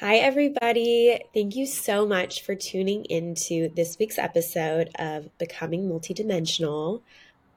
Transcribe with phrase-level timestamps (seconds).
[0.00, 1.18] Hi, everybody.
[1.34, 7.02] Thank you so much for tuning into this week's episode of Becoming Multidimensional.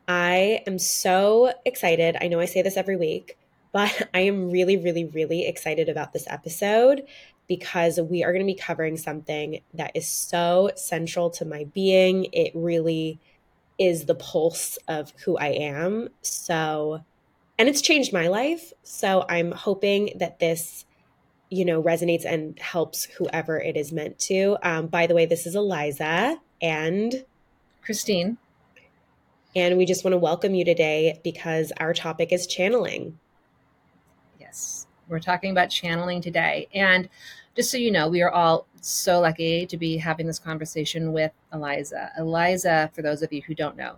[0.08, 2.18] I am so excited.
[2.20, 3.38] I know I say this every week,
[3.72, 7.06] but I am really, really, really excited about this episode
[7.46, 12.26] because we are going to be covering something that is so central to my being.
[12.34, 13.20] It really
[13.78, 16.10] is the pulse of who I am.
[16.24, 17.04] So,
[17.60, 18.74] and it's changed my life.
[18.82, 20.86] So, I'm hoping that this
[21.52, 24.58] you know, resonates and helps whoever it is meant to.
[24.64, 27.26] Um, by the way, this is Eliza and
[27.84, 28.38] Christine.
[29.54, 33.20] And we just want to welcome you today because our topic is channeling.
[34.40, 36.70] Yes, we're talking about channeling today.
[36.74, 37.10] And
[37.58, 41.34] just so you know, we are all so lucky to be having this conversation with
[41.52, 42.14] Eliza.
[42.18, 43.98] Eliza, for those of you who don't know,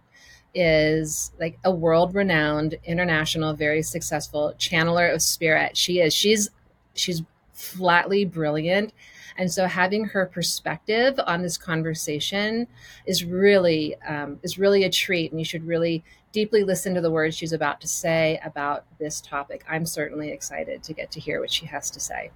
[0.56, 5.78] is like a world renowned, international, very successful channeler of spirit.
[5.78, 6.16] She is.
[6.16, 6.50] She's
[6.96, 7.22] she's
[7.54, 8.94] flatly brilliant.
[9.38, 12.68] And so having her perspective on this conversation
[13.06, 17.12] is really um, is really a treat, and you should really deeply listen to the
[17.12, 19.64] words she's about to say about this topic.
[19.70, 22.32] I'm certainly excited to get to hear what she has to say.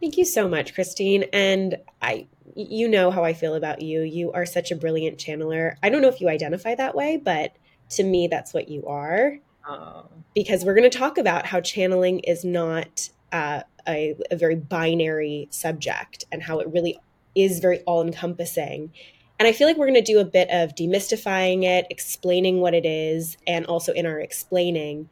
[0.00, 1.24] Thank you so much, Christine.
[1.32, 4.02] And I, you know how I feel about you.
[4.02, 5.76] You are such a brilliant channeler.
[5.82, 7.56] I don't know if you identify that way, but
[7.90, 9.38] to me, that's what you are.
[9.68, 10.06] Oh.
[10.34, 15.48] Because we're going to talk about how channeling is not uh, a, a very binary
[15.50, 16.98] subject and how it really
[17.34, 18.92] is very all encompassing.
[19.38, 22.74] And I feel like we're going to do a bit of demystifying it, explaining what
[22.74, 25.08] it is, and also in our explaining,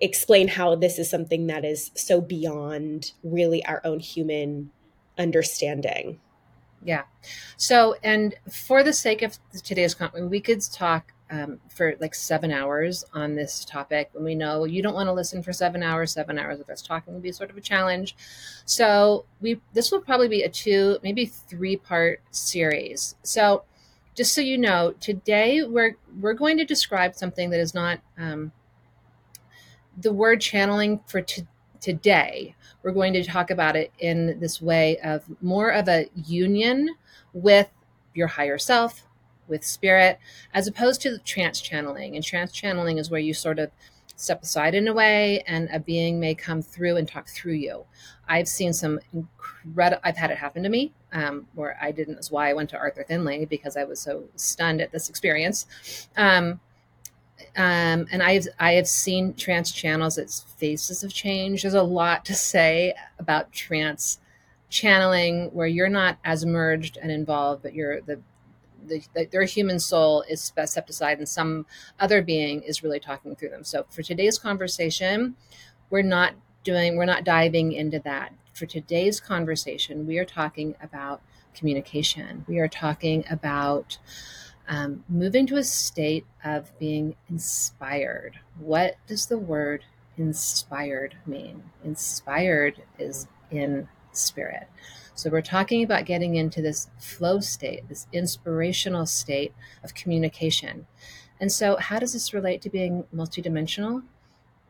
[0.00, 4.70] explain how this is something that is so beyond really our own human
[5.18, 6.20] understanding.
[6.84, 7.04] Yeah.
[7.56, 12.52] So, and for the sake of today's content, we could talk um, for like seven
[12.52, 14.10] hours on this topic.
[14.14, 16.12] And we know you don't want to listen for seven hours.
[16.12, 18.16] Seven hours of us talking would be sort of a challenge.
[18.64, 23.16] So we this will probably be a two, maybe three part series.
[23.22, 23.64] So
[24.14, 28.52] just so you know, today we're we're going to describe something that is not um,
[29.96, 31.46] the word channeling for to,
[31.80, 32.54] today.
[32.82, 36.94] We're going to talk about it in this way of more of a union
[37.32, 37.70] with
[38.14, 39.06] your higher self,
[39.48, 40.18] with spirit,
[40.52, 42.14] as opposed to trance channeling.
[42.14, 43.70] And trance channeling is where you sort of
[44.16, 47.84] step aside in a way and a being may come through and talk through you.
[48.28, 52.30] I've seen some incredible, I've had it happen to me um, where I didn't, that's
[52.30, 55.66] why I went to Arthur Findlay because I was so stunned at this experience.
[56.16, 56.60] Um,
[57.56, 60.18] um, and I've I have seen trance channels.
[60.18, 61.64] Its faces have changed.
[61.64, 64.18] There's a lot to say about trance
[64.70, 68.20] channeling, where you're not as merged and involved, but you're the
[68.86, 71.66] the, the, their human soul is stepped aside and some
[72.00, 73.64] other being is really talking through them.
[73.64, 75.36] So for today's conversation,
[75.90, 78.32] we're not doing, we're not diving into that.
[78.52, 81.20] For today's conversation, we are talking about
[81.54, 82.44] communication.
[82.48, 83.98] We are talking about
[84.68, 88.38] um, moving to a state of being inspired.
[88.58, 89.84] What does the word
[90.16, 91.62] inspired mean?
[91.84, 94.68] Inspired is in spirit.
[95.14, 99.54] So we're talking about getting into this flow state, this inspirational state
[99.84, 100.86] of communication.
[101.40, 104.02] And so, how does this relate to being multidimensional?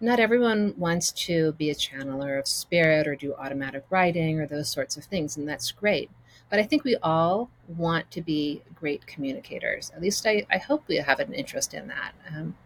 [0.00, 4.70] Not everyone wants to be a channeler of spirit or do automatic writing or those
[4.70, 6.10] sorts of things, and that's great.
[6.50, 9.90] But I think we all want to be great communicators.
[9.94, 12.12] At least I, I hope we have an interest in that.
[12.28, 12.56] Um,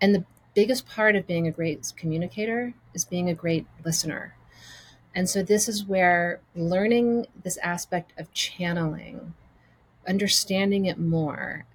[0.00, 4.34] and the biggest part of being a great communicator is being a great listener.
[5.14, 9.34] And so this is where learning this aspect of channeling,
[10.06, 11.66] understanding it more.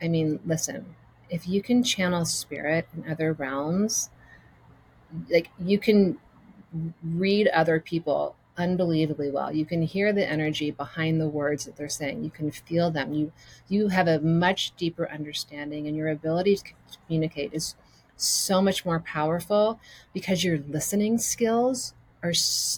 [0.00, 0.94] I mean, listen,
[1.30, 4.10] if you can channel spirit in other realms,
[5.30, 6.18] like you can
[7.02, 9.54] read other people unbelievably well.
[9.54, 12.22] You can hear the energy behind the words that they're saying.
[12.22, 13.14] You can feel them.
[13.14, 13.32] You
[13.68, 16.64] you have a much deeper understanding and your ability to
[17.06, 17.74] communicate is
[18.16, 19.80] so much more powerful
[20.12, 22.32] because your listening skills are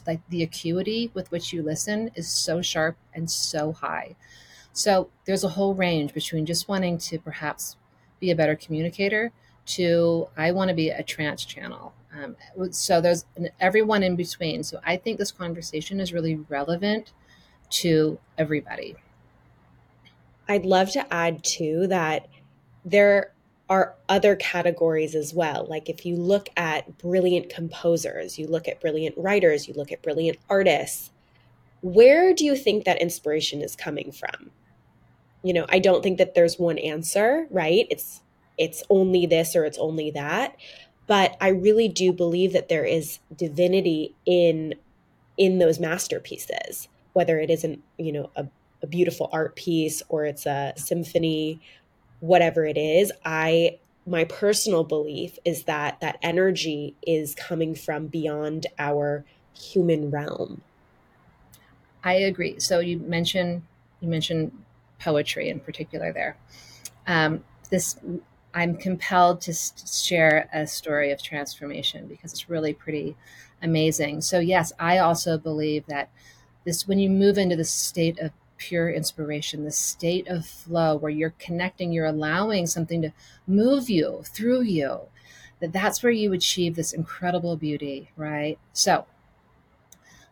[0.06, 4.16] like the acuity with which you listen is so sharp and so high.
[4.72, 7.76] So there's a whole range between just wanting to perhaps
[8.20, 9.32] be a better communicator
[9.66, 11.94] to I want to be a trance channel.
[12.12, 12.36] Um,
[12.70, 13.24] so there's
[13.60, 14.62] everyone in between.
[14.62, 17.12] So I think this conversation is really relevant
[17.70, 18.96] to everybody.
[20.48, 22.28] I'd love to add too that
[22.84, 23.33] there
[23.68, 25.66] are other categories as well.
[25.68, 30.02] Like if you look at brilliant composers, you look at brilliant writers, you look at
[30.02, 31.10] brilliant artists,
[31.80, 34.50] where do you think that inspiration is coming from?
[35.42, 37.86] You know, I don't think that there's one answer, right?
[37.90, 38.20] It's
[38.56, 40.56] it's only this or it's only that,
[41.06, 44.74] but I really do believe that there is divinity in
[45.36, 48.46] in those masterpieces, whether it isn't, you know, a,
[48.82, 51.60] a beautiful art piece or it's a symphony,
[52.24, 53.12] whatever it is.
[53.24, 59.24] I my personal belief is that that energy is coming from beyond our
[59.54, 60.62] human realm.
[62.02, 62.58] I agree.
[62.58, 63.62] So you mentioned
[64.00, 64.52] you mentioned
[64.98, 66.36] poetry in particular there.
[67.06, 67.98] Um, this
[68.54, 73.16] I'm compelled to share a story of transformation because it's really pretty
[73.62, 74.22] amazing.
[74.22, 76.08] So yes, I also believe that
[76.64, 78.30] this when you move into the state of
[78.68, 83.12] pure inspiration, the state of flow where you're connecting, you're allowing something to
[83.46, 85.00] move you through you,
[85.60, 88.58] that that's where you achieve this incredible beauty, right?
[88.72, 89.04] So,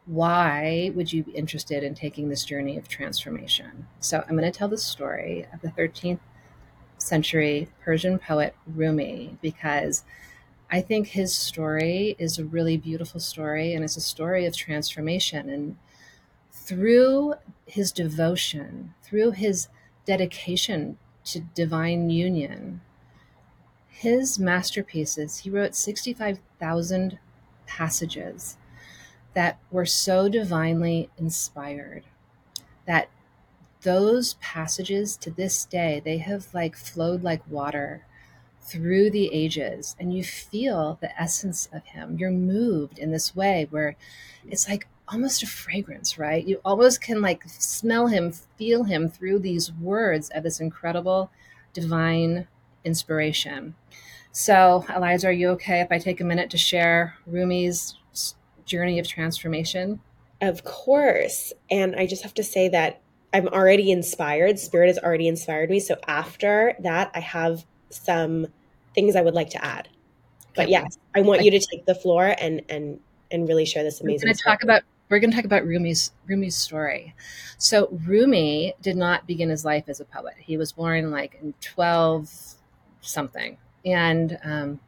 [0.07, 3.87] why would you be interested in taking this journey of transformation?
[4.01, 6.21] So, I'm going to tell the story of the 13th
[6.97, 10.05] century Persian poet Rumi because
[10.71, 15.51] I think his story is a really beautiful story and it's a story of transformation.
[15.51, 15.77] And
[16.65, 17.35] through
[17.67, 19.69] his devotion, through his
[20.05, 22.81] dedication to divine union,
[23.89, 27.19] his masterpieces, he wrote 65,000
[27.67, 28.57] passages
[29.35, 32.05] that were so divinely inspired
[32.87, 33.09] that
[33.83, 38.05] those passages to this day they have like flowed like water
[38.61, 42.17] through the ages and you feel the essence of him.
[42.19, 43.97] You're moved in this way where
[44.49, 46.47] it's like almost a fragrance, right?
[46.47, 51.31] You almost can like smell him, feel him through these words of this incredible
[51.73, 52.49] divine
[52.85, 53.75] inspiration.
[54.33, 57.95] So, Eliza, are you okay if I take a minute to share Rumi's
[58.65, 60.01] journey of transformation?
[60.41, 61.53] Of course.
[61.71, 63.03] And I just have to say that
[63.35, 64.59] I'm already inspired.
[64.59, 65.81] Spirit has already inspired me.
[65.81, 68.47] So, after that, I have some
[68.95, 69.89] things I would like to add.
[70.55, 73.01] But yes, I want you to take the floor and and
[73.31, 74.27] and really share this amazing.
[74.27, 74.83] We're going to talk about
[75.13, 77.15] we're going to talk about Rumi's Rumi's story.
[77.59, 80.35] So Rumi did not begin his life as a poet.
[80.39, 82.31] He was born like in twelve
[83.03, 84.81] something, and um,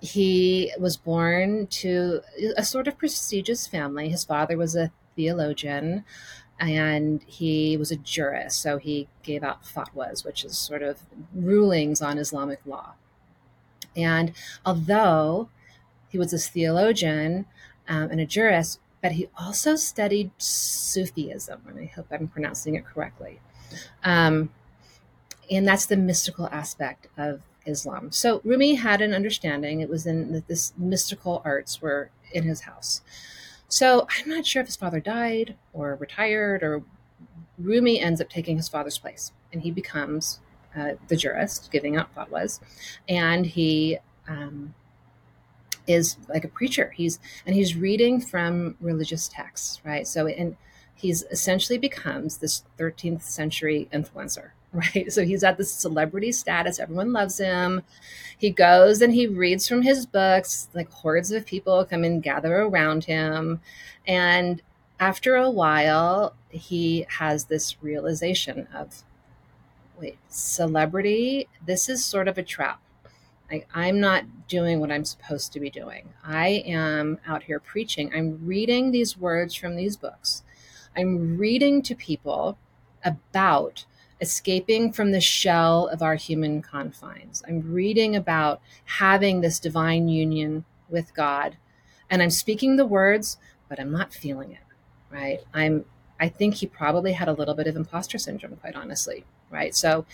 [0.00, 2.22] he was born to
[2.56, 4.08] a sort of prestigious family.
[4.08, 6.04] His father was a theologian
[6.58, 8.60] and he was a jurist.
[8.62, 11.00] So he gave out fatwas, which is sort of
[11.34, 12.94] rulings on Islamic law.
[13.94, 14.32] And
[14.64, 15.50] although
[16.08, 17.46] he was a theologian
[17.88, 22.84] um, and a jurist, but he also studied Sufism, and I hope I'm pronouncing it
[22.84, 23.40] correctly.
[24.04, 24.50] Um,
[25.50, 28.10] and that's the mystical aspect of Islam.
[28.10, 29.80] So Rumi had an understanding.
[29.80, 33.02] It was in that this mystical arts were in his house.
[33.68, 36.82] So I'm not sure if his father died or retired, or
[37.58, 40.40] Rumi ends up taking his father's place, and he becomes
[40.76, 42.60] uh, the jurist, giving out fatwas,
[43.08, 44.74] and he um,
[45.88, 46.92] is like a preacher.
[46.94, 50.06] He's and he's reading from religious texts, right?
[50.06, 50.56] So and
[50.94, 55.10] he's essentially becomes this 13th century influencer, right?
[55.10, 56.78] So he's at this celebrity status.
[56.78, 57.82] Everyone loves him.
[58.36, 60.68] He goes and he reads from his books.
[60.74, 63.60] Like hordes of people come and gather around him.
[64.06, 64.62] And
[65.00, 69.04] after a while, he has this realization of
[69.98, 72.80] wait, celebrity, this is sort of a trap
[73.50, 76.10] I, I'm not doing what I'm supposed to be doing.
[76.24, 78.12] I am out here preaching.
[78.14, 80.42] I'm reading these words from these books.
[80.96, 82.58] I'm reading to people
[83.04, 83.84] about
[84.20, 87.42] escaping from the shell of our human confines.
[87.48, 91.56] I'm reading about having this divine union with God.
[92.10, 93.38] And I'm speaking the words,
[93.68, 94.64] but I'm not feeling it,
[95.10, 95.40] right?
[95.54, 95.84] I'm
[96.20, 99.72] I think he probably had a little bit of imposter syndrome, quite honestly, right?
[99.72, 100.04] So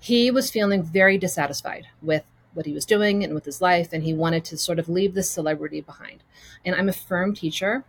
[0.00, 2.24] he was feeling very dissatisfied with
[2.56, 5.14] what he was doing and with his life, and he wanted to sort of leave
[5.14, 6.22] this celebrity behind.
[6.64, 7.84] And I'm a firm teacher.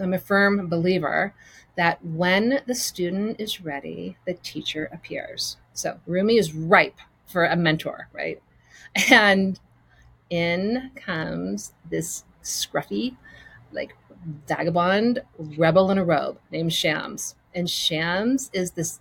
[0.00, 1.34] I'm a firm believer
[1.76, 5.56] that when the student is ready, the teacher appears.
[5.72, 8.40] So Rumi is ripe for a mentor, right?
[9.10, 9.58] And
[10.30, 13.16] in comes this scruffy,
[13.72, 13.96] like
[14.46, 17.34] vagabond rebel in a robe named Shams.
[17.54, 19.00] And Shams is this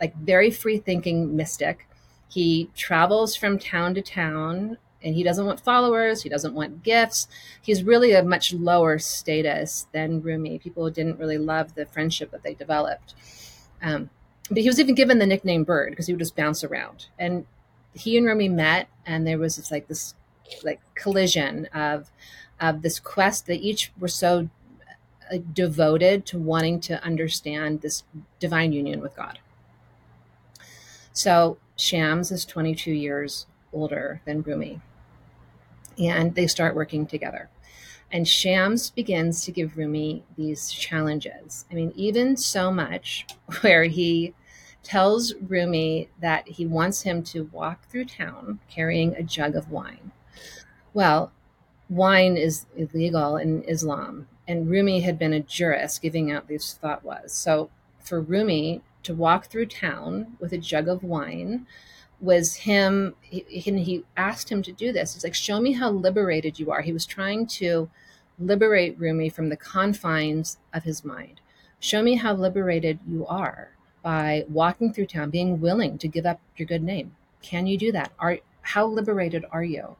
[0.00, 1.88] like very free thinking mystic
[2.28, 7.28] he travels from town to town and he doesn't want followers, he doesn't want gifts.
[7.62, 10.58] He's really a much lower status than Rumi.
[10.58, 13.14] People didn't really love the friendship that they developed.
[13.82, 14.10] Um,
[14.48, 17.06] but he was even given the nickname Bird because he would just bounce around.
[17.18, 17.46] And
[17.94, 20.14] he and Rumi met, and there was this, like this
[20.62, 22.10] like collision of
[22.60, 24.48] of this quest that each were so
[25.30, 28.04] uh, devoted to wanting to understand this
[28.40, 29.38] divine union with God.
[31.12, 34.80] So Shams is 22 years older than Rumi.
[35.98, 37.48] And they start working together.
[38.10, 41.64] And Shams begins to give Rumi these challenges.
[41.70, 43.26] I mean, even so much
[43.60, 44.34] where he
[44.82, 50.12] tells Rumi that he wants him to walk through town carrying a jug of wine.
[50.94, 51.32] Well,
[51.90, 57.30] wine is illegal in Islam, and Rumi had been a jurist giving out these fatwas.
[57.30, 61.66] So for Rumi to walk through town with a jug of wine
[62.20, 65.14] was him he, he asked him to do this.
[65.14, 66.80] He's like show me how liberated you are.
[66.80, 67.90] He was trying to
[68.38, 71.40] liberate rumi from the confines of his mind.
[71.78, 73.70] Show me how liberated you are
[74.02, 77.14] by walking through town being willing to give up your good name.
[77.42, 78.12] Can you do that?
[78.18, 79.96] Are how liberated are you?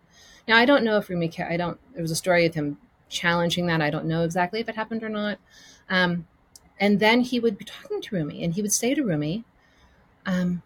[0.48, 3.66] Now i don't know if rumi i don't there was a story of him challenging
[3.66, 3.80] that.
[3.80, 5.38] I don't know exactly if it happened or not.
[5.88, 6.26] Um,
[6.78, 9.45] and then he would be talking to rumi and he would say to rumi
[10.26, 10.62] um,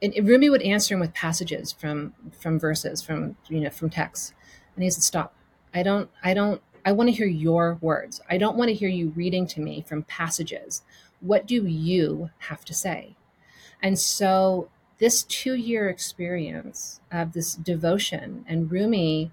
[0.00, 4.32] and Rumi would answer him with passages from from verses from you know from texts,
[4.74, 5.34] and he said, "Stop!
[5.74, 8.20] I don't, I don't, I want to hear your words.
[8.30, 10.82] I don't want to hear you reading to me from passages.
[11.20, 13.16] What do you have to say?"
[13.82, 19.32] And so this two year experience of this devotion and Rumi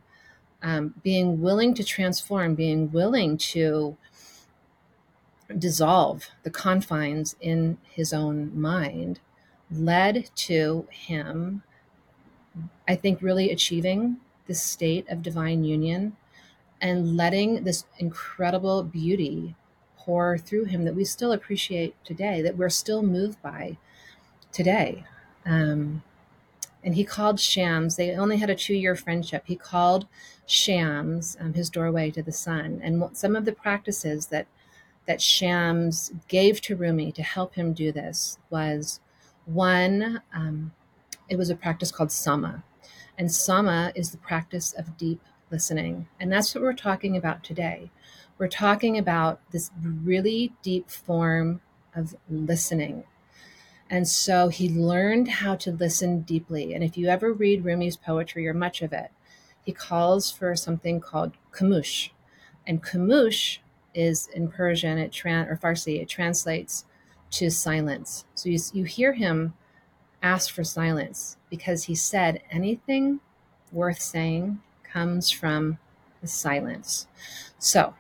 [0.64, 3.98] um, being willing to transform, being willing to
[5.58, 9.20] dissolve the confines in his own mind
[9.72, 11.64] led to him,
[12.88, 16.16] I think, really achieving this state of divine union
[16.82, 19.56] and letting this incredible beauty
[19.98, 23.78] pour through him that we still appreciate today, that we're still moved by
[24.52, 25.04] today.
[25.46, 26.04] Um,
[26.84, 29.44] and he called Shams, they only had a two year friendship.
[29.48, 30.06] He called
[30.46, 32.80] Shams um, his doorway to the sun.
[32.84, 34.46] And some of the practices that
[35.06, 39.00] that Shams gave to Rumi to help him do this was
[39.46, 40.72] one, um,
[41.30, 42.64] it was a practice called sama.
[43.18, 45.22] And sama is the practice of deep
[45.52, 46.08] listening.
[46.20, 47.92] And that's what we're talking about today.
[48.38, 51.62] We're talking about this really deep form
[51.96, 53.06] of listening.
[53.90, 56.74] And so he learned how to listen deeply.
[56.74, 59.12] And if you ever read Rumi's poetry or much of it,
[59.64, 62.10] he calls for something called kamush.
[62.68, 63.60] And kamush
[63.96, 66.86] is in Persian, it tran- or Farsi, it translates
[67.32, 68.26] to silence.
[68.36, 69.54] So you, you hear him
[70.22, 73.20] ask for silence because he said anything
[73.72, 75.78] worth saying comes from
[76.22, 77.08] the silence.
[77.58, 77.94] So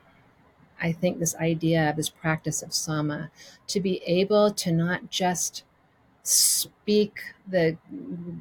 [0.81, 3.31] I think this idea of this practice of sama
[3.67, 5.63] to be able to not just
[6.27, 7.77] speak the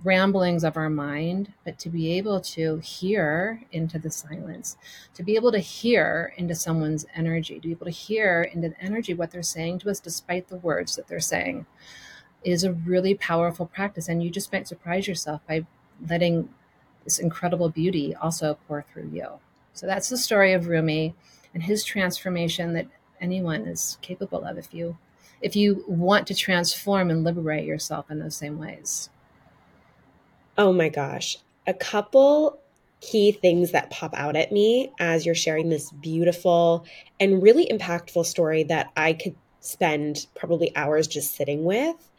[0.02, 4.78] ramblings of our mind, but to be able to hear into the silence,
[5.12, 8.80] to be able to hear into someone's energy, to be able to hear into the
[8.80, 11.66] energy what they're saying to us despite the words that they're saying
[12.42, 14.08] is a really powerful practice.
[14.08, 15.66] And you just might surprise yourself by
[16.08, 16.48] letting
[17.04, 19.28] this incredible beauty also pour through you.
[19.74, 21.14] So that's the story of Rumi
[21.52, 22.86] and his transformation that
[23.20, 24.96] anyone is capable of if you
[25.44, 29.10] if you want to transform and liberate yourself in those same ways?
[30.56, 31.36] Oh my gosh.
[31.66, 32.58] A couple
[33.00, 36.86] key things that pop out at me as you're sharing this beautiful
[37.20, 42.10] and really impactful story that I could spend probably hours just sitting with.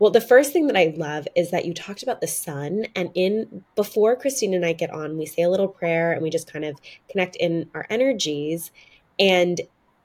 [0.00, 3.10] Well, the first thing that I love is that you talked about the sun and
[3.14, 6.52] in before Christine and I get on, we say a little prayer and we just
[6.52, 8.72] kind of connect in our energies
[9.20, 9.60] and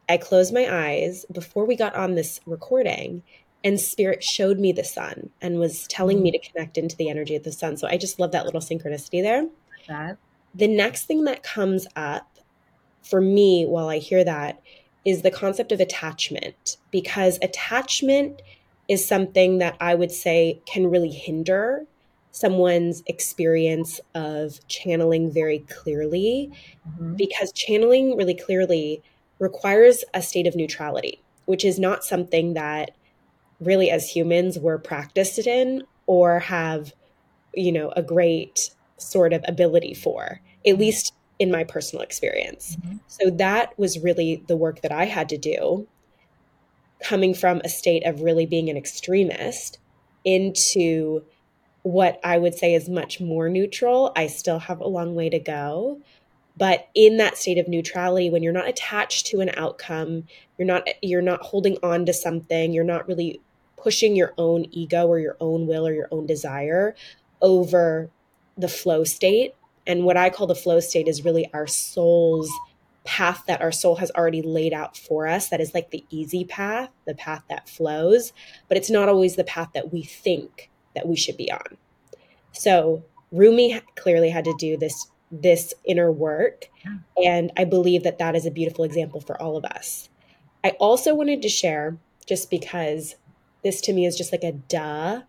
[0.10, 3.24] I closed my eyes before we got on this recording,
[3.64, 6.42] and Spirit showed me the sun and was telling me mm.
[6.42, 7.76] to connect into the energy of the sun.
[7.78, 9.48] So I just love that little synchronicity there.
[9.88, 10.18] That.
[10.56, 12.40] The next thing that comes up
[13.02, 14.62] for me while I hear that
[15.06, 18.42] is the concept of attachment, because attachment
[18.88, 21.86] is something that I would say can really hinder
[22.32, 26.52] someone's experience of channeling very clearly,
[26.88, 27.16] mm-hmm.
[27.16, 29.02] because channeling really clearly
[29.39, 32.91] requires a state of neutrality, which is not something that
[33.60, 36.94] really as humans we're practiced in or have,
[37.53, 40.82] you know, a great sort of ability for, at mm-hmm.
[40.82, 42.75] least in my personal experience.
[42.77, 42.98] Mm-hmm.
[43.08, 45.88] So that was really the work that I had to do
[47.03, 49.77] coming from a state of really being an extremist
[50.25, 51.24] into
[51.84, 54.12] what I would say is much more neutral.
[54.15, 56.01] I still have a long way to go,
[56.58, 60.24] but in that state of neutrality when you're not attached to an outcome
[60.58, 63.40] you're not you're not holding on to something you're not really
[63.78, 66.96] pushing your own ego or your own will or your own desire
[67.42, 68.10] over
[68.58, 69.56] the flow state.
[69.86, 72.52] And what i call the flow state is really our soul's
[73.06, 75.48] path that our soul has already laid out for us.
[75.48, 78.34] That is like the easy path the path that flows
[78.68, 81.78] but it's not always the path that we think that we should be on.
[82.52, 86.70] So rumi clearly had to do this this inner work.
[87.24, 90.10] And I believe that that is a beautiful example for all of us.
[90.64, 93.16] I also wanted to share, just because
[93.64, 95.22] this to me is just like a duh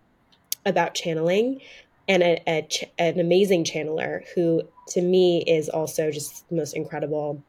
[0.64, 1.60] about channeling
[2.08, 6.74] and a, a ch- an amazing channeler who to me is also just the most
[6.74, 7.42] incredible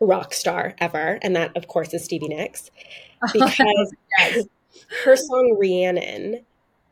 [0.00, 1.18] rock star ever.
[1.22, 2.70] And that, of course, is Stevie Nicks.
[3.32, 4.44] Because yes.
[5.04, 6.44] her song Rhiannon,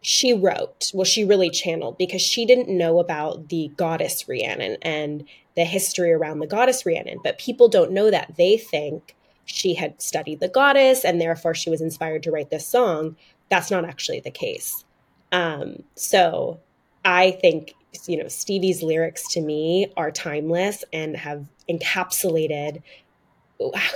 [0.07, 5.25] she wrote, well, she really channeled because she didn't know about the goddess Rhiannon and
[5.57, 7.21] the history around the goddess Rhiannon.
[7.25, 8.35] But people don't know that.
[8.37, 12.67] They think she had studied the goddess and therefore she was inspired to write this
[12.67, 13.17] song.
[13.49, 14.85] That's not actually the case.
[15.33, 16.61] Um, so
[17.03, 17.73] I think,
[18.07, 22.83] you know, Stevie's lyrics to me are timeless and have encapsulated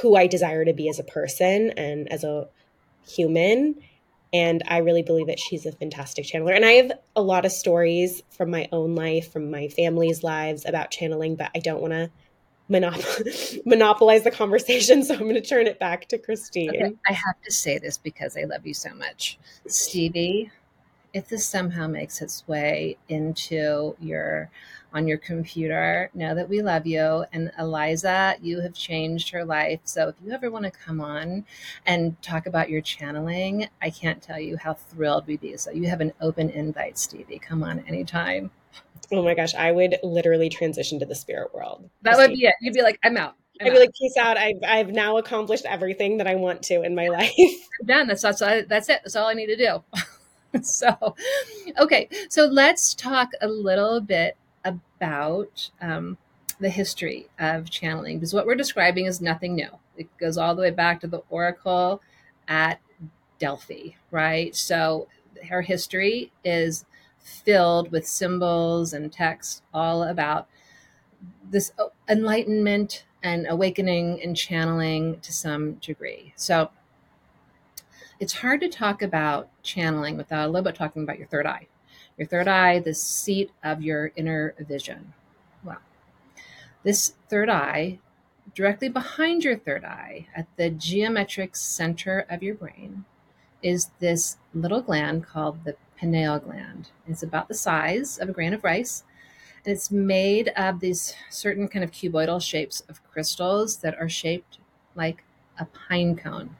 [0.00, 2.48] who I desire to be as a person and as a
[3.06, 3.74] human.
[4.32, 6.54] And I really believe that she's a fantastic channeler.
[6.54, 10.66] And I have a lot of stories from my own life, from my family's lives
[10.66, 12.11] about channeling, but I don't want to
[12.70, 15.02] monop- monopolize the conversation.
[15.08, 16.70] So I'm going to turn it back to Christine.
[16.70, 16.92] Okay.
[17.06, 19.38] I have to say this because I love you so much.
[19.66, 20.50] Stevie,
[21.18, 24.50] if this somehow makes its way into your
[24.94, 29.80] on your computer know that we love you and eliza you have changed her life
[29.84, 31.44] so if you ever want to come on
[31.84, 35.88] and talk about your channeling i can't tell you how thrilled we'd be so you
[35.88, 38.50] have an open invite stevie come on anytime
[39.12, 42.54] oh my gosh i would literally transition to the spirit world that would be it
[42.60, 44.37] you'd be like i'm out i would be like, peace out.
[44.38, 47.32] I've, I've now accomplished everything that I want to in my life.
[47.84, 48.06] done.
[48.06, 49.00] That's, that's, that's it.
[49.02, 49.82] That's all I need to do.
[50.62, 51.14] so,
[51.78, 56.16] okay, so let's talk a little bit about um,
[56.60, 59.70] the history of channeling because what we're describing is nothing new.
[59.96, 62.00] It goes all the way back to the oracle
[62.46, 62.80] at
[63.38, 64.54] Delphi, right?
[64.54, 65.08] So,
[65.48, 66.84] her history is
[67.20, 70.48] filled with symbols and texts all about
[71.48, 71.72] this
[72.08, 76.32] enlightenment and awakening and channeling to some degree.
[76.36, 76.70] So,
[78.20, 81.66] it's hard to talk about channeling without a little bit talking about your third eye.
[82.16, 85.12] Your third eye, the seat of your inner vision.
[85.62, 85.78] Well,
[86.83, 88.00] this third eye,
[88.54, 93.04] directly behind your third eye, at the geometric center of your brain,
[93.62, 96.90] is this little gland called the pineal gland.
[97.07, 99.04] It's about the size of a grain of rice.
[99.64, 104.59] And it's made of these certain kind of cuboidal shapes of crystals that are shaped
[104.94, 105.24] like
[105.59, 106.57] a pine cone.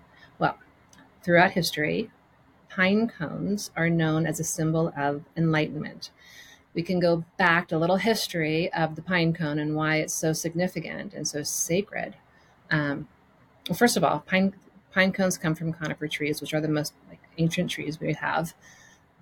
[1.23, 2.11] Throughout history,
[2.69, 6.11] pine cones are known as a symbol of enlightenment.
[6.75, 10.15] We can go back to a little history of the pine cone and why it's
[10.15, 12.15] so significant and so sacred.
[12.71, 13.09] Um,
[13.69, 14.55] well, first of all, pine
[14.93, 18.55] pine cones come from conifer trees, which are the most like, ancient trees we have.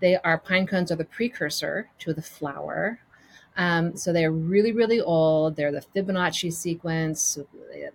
[0.00, 3.00] They are pine cones are the precursor to the flower.
[3.56, 5.56] Um, so they're really, really old.
[5.56, 7.38] They're the Fibonacci sequence.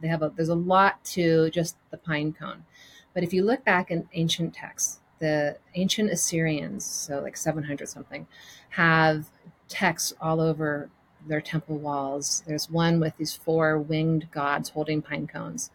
[0.02, 2.66] They have a, there's a lot to just the pine cone.
[3.14, 8.28] But if you look back in ancient texts, the ancient Assyrians, so like 700 something,
[8.70, 9.30] have
[9.68, 10.90] texts all over
[11.28, 12.44] their temple walls.
[12.48, 15.72] There's one with these four winged gods holding pine cones.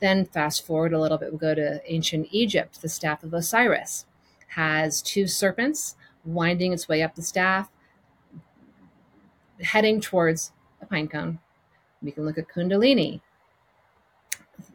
[0.00, 2.80] Then fast forward a little bit, we'll go to ancient Egypt.
[2.80, 4.06] The staff of Osiris
[4.48, 7.70] has two serpents winding its way up the staff,
[9.62, 11.38] heading towards a pine cone.
[12.02, 13.20] We can look at Kundalini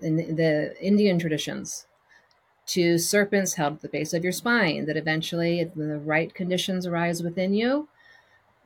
[0.02, 1.85] in the, the Indian traditions
[2.65, 6.86] two serpents held at the base of your spine that eventually, when the right conditions
[6.86, 7.88] arise within you,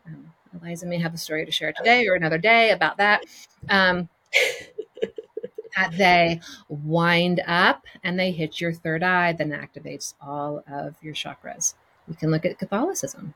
[0.05, 3.23] um, Eliza may have a story to share today or another day about that.
[3.69, 4.09] Um,
[5.77, 11.13] that they wind up and they hit your third eye, then activates all of your
[11.13, 11.75] chakras.
[12.07, 13.33] You can look at Catholicism.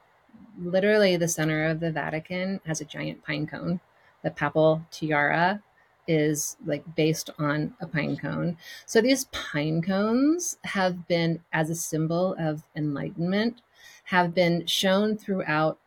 [0.60, 3.80] Literally, the center of the Vatican has a giant pine cone,
[4.24, 5.62] the papal tiara
[6.08, 8.58] is like based on a pine cone.
[8.86, 13.62] So these pine cones have been, as a symbol of enlightenment,
[14.06, 15.80] have been shown throughout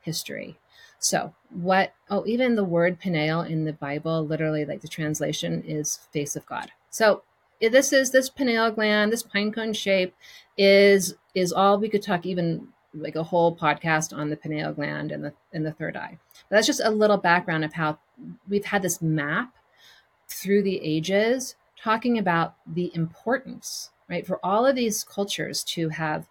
[0.00, 0.58] history.
[0.98, 1.92] So what?
[2.08, 6.46] Oh, even the word pineal in the Bible, literally, like the translation is face of
[6.46, 6.70] God.
[6.90, 7.22] So
[7.60, 10.14] this is this pineal gland, this pine cone shape,
[10.56, 15.10] is is all we could talk even like a whole podcast on the pineal gland
[15.12, 16.18] and the and the third eye.
[16.48, 17.98] But that's just a little background of how
[18.48, 19.52] we've had this map
[20.34, 26.26] through the ages talking about the importance, right, for all of these cultures to have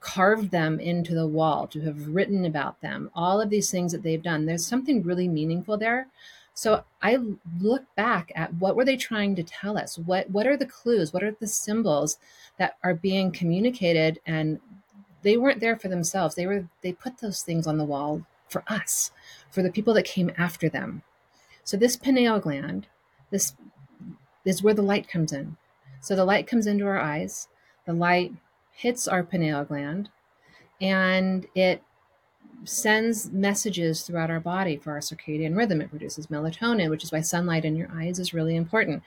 [0.00, 4.02] carved them into the wall, to have written about them, all of these things that
[4.02, 4.46] they've done.
[4.46, 6.06] There's something really meaningful there.
[6.54, 7.18] So I
[7.60, 9.96] look back at what were they trying to tell us?
[9.98, 11.12] What what are the clues?
[11.12, 12.18] What are the symbols
[12.58, 14.60] that are being communicated and
[15.22, 16.34] they weren't there for themselves.
[16.34, 19.10] They were they put those things on the wall for us,
[19.50, 21.02] for the people that came after them.
[21.64, 22.86] So this pineal gland,
[23.30, 23.54] this
[24.44, 25.56] is where the light comes in.
[26.00, 27.48] So the light comes into our eyes,
[27.84, 28.32] the light
[28.72, 30.08] hits our pineal gland,
[30.80, 31.82] and it
[32.64, 35.80] sends messages throughout our body for our circadian rhythm.
[35.80, 39.02] It produces melatonin, which is why sunlight in your eyes is really important.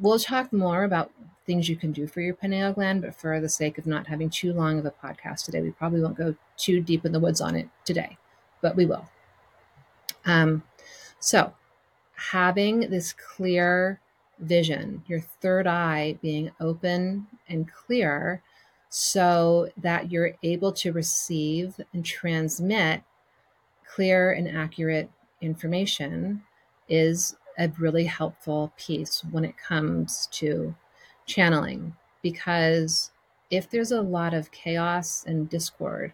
[0.00, 1.10] We'll talk more about
[1.46, 4.30] things you can do for your pineal gland, but for the sake of not having
[4.30, 7.40] too long of a podcast today, we probably won't go too deep in the woods
[7.40, 8.16] on it today,
[8.60, 9.08] but we will.
[10.24, 10.62] Um,
[11.18, 11.52] so,
[12.30, 14.00] having this clear
[14.38, 18.42] vision, your third eye being open and clear,
[18.88, 23.02] so that you're able to receive and transmit
[23.86, 26.42] clear and accurate information
[26.88, 30.74] is a really helpful piece when it comes to
[31.26, 31.94] channeling.
[32.22, 33.10] Because
[33.50, 36.12] if there's a lot of chaos and discord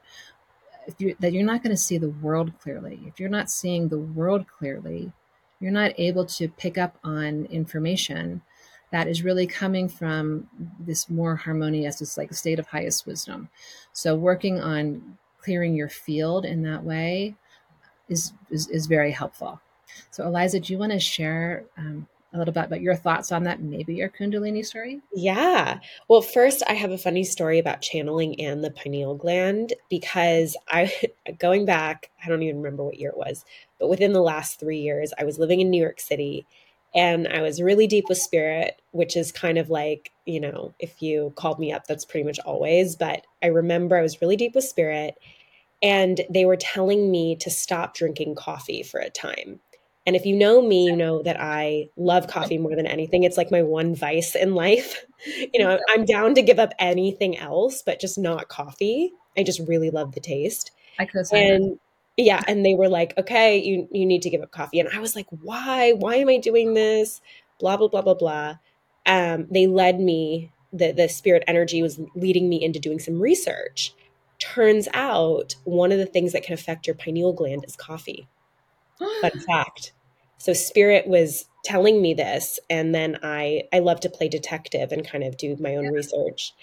[0.99, 3.99] you, that you're not going to see the world clearly if you're not seeing the
[3.99, 5.13] world clearly
[5.61, 8.43] you're not able to pick up on information
[8.91, 10.49] that is really coming from
[10.81, 13.49] this more harmonious it's like state of highest wisdom.
[13.93, 17.37] So working on clearing your field in that way
[18.09, 19.61] is is, is very helpful.
[20.11, 23.45] So eliza do you want to share um, a little bit about your thoughts on
[23.45, 25.01] that, maybe your Kundalini story?
[25.15, 25.79] Yeah.
[26.09, 30.93] Well, first, I have a funny story about channeling and the pineal gland because I,
[31.39, 33.45] going back, I don't even remember what year it was,
[33.79, 36.47] but within the last three years, I was living in New York City
[36.95, 41.03] and I was really deep with spirit, which is kind of like, you know, if
[41.03, 42.97] you called me up, that's pretty much always.
[42.97, 45.17] But I remember I was really deep with spirit
[45.83, 49.61] and they were telling me to stop drinking coffee for a time
[50.09, 53.25] and if you know me, you know that I love coffee more than anything.
[53.25, 55.05] It's like my one vice in life.
[55.53, 59.11] You know, I'm down to give up anything else, but just not coffee.
[59.37, 60.71] I just really love the taste.
[60.97, 61.81] I could and
[62.17, 65.01] yeah, and they were like, "Okay, you you need to give up coffee." And I
[65.01, 65.91] was like, "Why?
[65.91, 67.21] Why am I doing this?"
[67.59, 68.59] Blah blah blah blah blah.
[69.07, 70.53] Um, they led me.
[70.73, 73.93] The the spirit energy was leading me into doing some research.
[74.39, 78.29] Turns out one of the things that can affect your pineal gland is coffee.
[79.21, 79.95] Fun fact.
[80.39, 85.07] So spirit was telling me this and then I I love to play detective and
[85.07, 85.91] kind of do my own yeah.
[85.91, 86.55] research.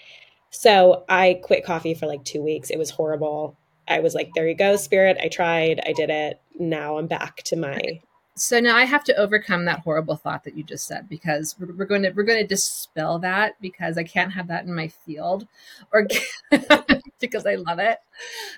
[0.50, 2.70] So I quit coffee for like 2 weeks.
[2.70, 3.58] It was horrible.
[3.88, 5.18] I was like, there you go, spirit.
[5.22, 5.80] I tried.
[5.86, 6.40] I did it.
[6.58, 8.00] Now I'm back to my
[8.38, 11.72] so now I have to overcome that horrible thought that you just said because we're,
[11.72, 14.88] we're going to we're going to dispel that because I can't have that in my
[14.88, 15.46] field
[15.90, 16.06] or
[17.20, 17.98] because I love it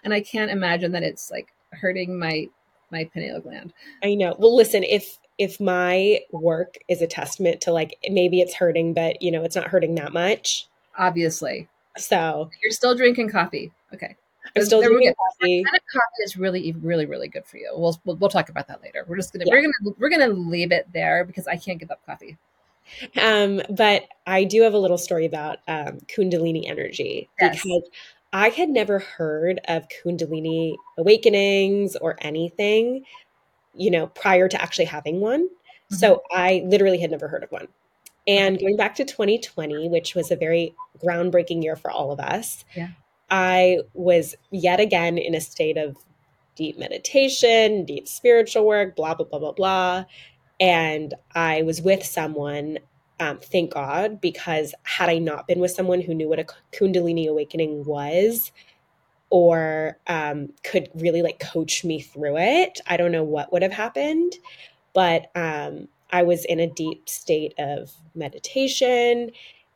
[0.02, 2.48] and I can't imagine that it's like hurting my
[2.90, 3.72] my pineal gland.
[4.03, 4.37] I know.
[4.38, 9.22] Well, listen, if if my work is a testament to like maybe it's hurting, but
[9.22, 10.66] you know, it's not hurting that much.
[10.96, 11.68] Obviously.
[11.96, 13.72] So you're still drinking coffee.
[13.94, 14.16] Okay.
[14.57, 15.62] I'm still drinking coffee.
[15.62, 17.70] That kind of coffee is really, really, really good for you.
[17.74, 19.05] We'll, we'll, we'll talk about that later.
[19.07, 19.53] We're just gonna yeah.
[19.53, 22.37] we're gonna we're gonna leave it there because I can't give up coffee.
[23.20, 27.62] Um, but I do have a little story about um, Kundalini energy yes.
[27.62, 27.83] because
[28.32, 33.04] I had never heard of Kundalini awakenings or anything,
[33.74, 35.48] you know, prior to actually having one.
[35.48, 35.96] Mm-hmm.
[35.96, 37.68] So I literally had never heard of one.
[38.26, 42.64] And going back to 2020, which was a very groundbreaking year for all of us,
[42.76, 42.88] yeah.
[43.30, 45.96] I was yet again in a state of
[46.54, 50.04] deep meditation, deep spiritual work, blah, blah, blah, blah, blah.
[50.60, 52.78] And I was with someone
[53.20, 57.28] um, thank God, because had I not been with someone who knew what a Kundalini
[57.28, 58.52] awakening was,
[59.31, 63.72] or um, could really like coach me through it, I don't know what would have
[63.72, 64.35] happened.
[64.94, 69.31] But um, I was in a deep state of meditation,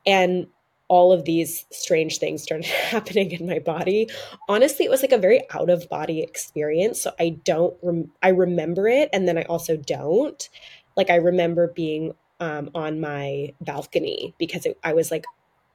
[0.07, 0.47] and
[0.89, 4.09] all of these strange things started happening in my body.
[4.49, 7.01] Honestly, it was like a very out of body experience.
[7.01, 10.49] So I don't, rem- I remember it, and then I also don't.
[10.97, 15.27] Like I remember being um, on my balcony because it, I was like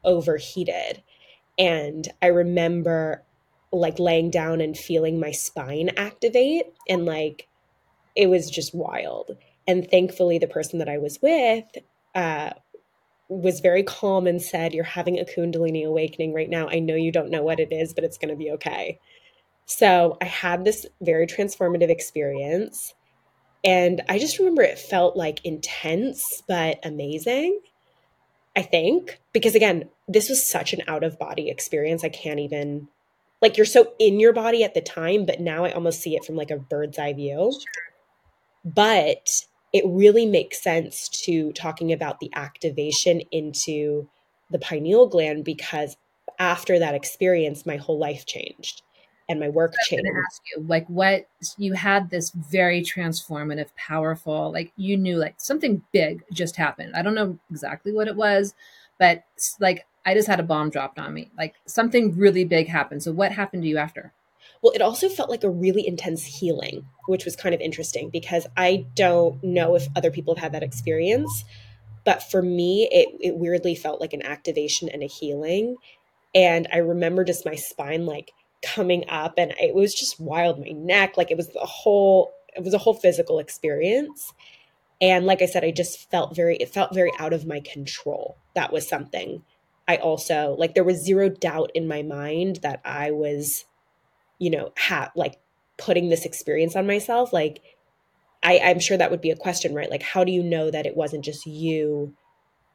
[0.04, 1.02] overheated.
[1.58, 3.24] And I remember
[3.72, 7.48] like laying down and feeling my spine activate and like
[8.18, 9.38] it was just wild.
[9.66, 11.64] And thankfully, the person that I was with
[12.14, 12.50] uh,
[13.30, 16.68] was very calm and said, You're having a Kundalini awakening right now.
[16.70, 19.00] I know you don't know what it is, but it's going to be okay.
[19.66, 22.94] So I had this very transformative experience.
[23.68, 27.60] And I just remember it felt like intense, but amazing.
[28.56, 32.06] I think, because again, this was such an out of body experience.
[32.06, 32.88] I can't even,
[33.42, 36.24] like, you're so in your body at the time, but now I almost see it
[36.24, 37.54] from like a bird's eye view.
[38.64, 44.08] But it really makes sense to talking about the activation into
[44.50, 45.98] the pineal gland because
[46.40, 48.82] after that experience, my whole life changed.
[49.30, 50.06] And my work changed.
[50.26, 55.82] ask you, like, what you had this very transformative, powerful, like you knew like something
[55.92, 56.96] big just happened.
[56.96, 58.54] I don't know exactly what it was,
[58.98, 59.24] but
[59.60, 61.30] like I just had a bomb dropped on me.
[61.38, 63.04] Like something really big happened.
[63.04, 64.14] So what happened to you after?
[64.62, 68.48] Well, it also felt like a really intense healing, which was kind of interesting because
[68.56, 71.44] I don't know if other people have had that experience.
[72.06, 75.76] But for me, it, it weirdly felt like an activation and a healing.
[76.34, 78.32] And I remember just my spine like
[78.64, 82.64] coming up and it was just wild my neck like it was the whole it
[82.64, 84.34] was a whole physical experience.
[85.00, 88.38] And like i said i just felt very it felt very out of my control.
[88.56, 89.44] That was something.
[89.88, 93.66] I also like there was zero doubt in my mind that i was
[94.40, 95.40] you know ha- like
[95.78, 97.32] putting this experience on myself.
[97.32, 97.62] Like
[98.44, 99.92] i i'm sure that would be a question right?
[99.92, 102.16] Like how do you know that it wasn't just you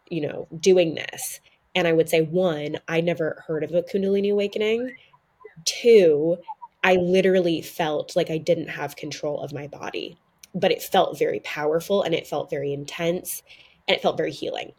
[0.08, 1.40] you know doing this?
[1.74, 4.94] And i would say one i never heard of a kundalini awakening
[5.64, 6.38] Two,
[6.82, 10.18] I literally felt like I didn't have control of my body,
[10.54, 13.42] but it felt very powerful and it felt very intense
[13.86, 14.72] and it felt very healing.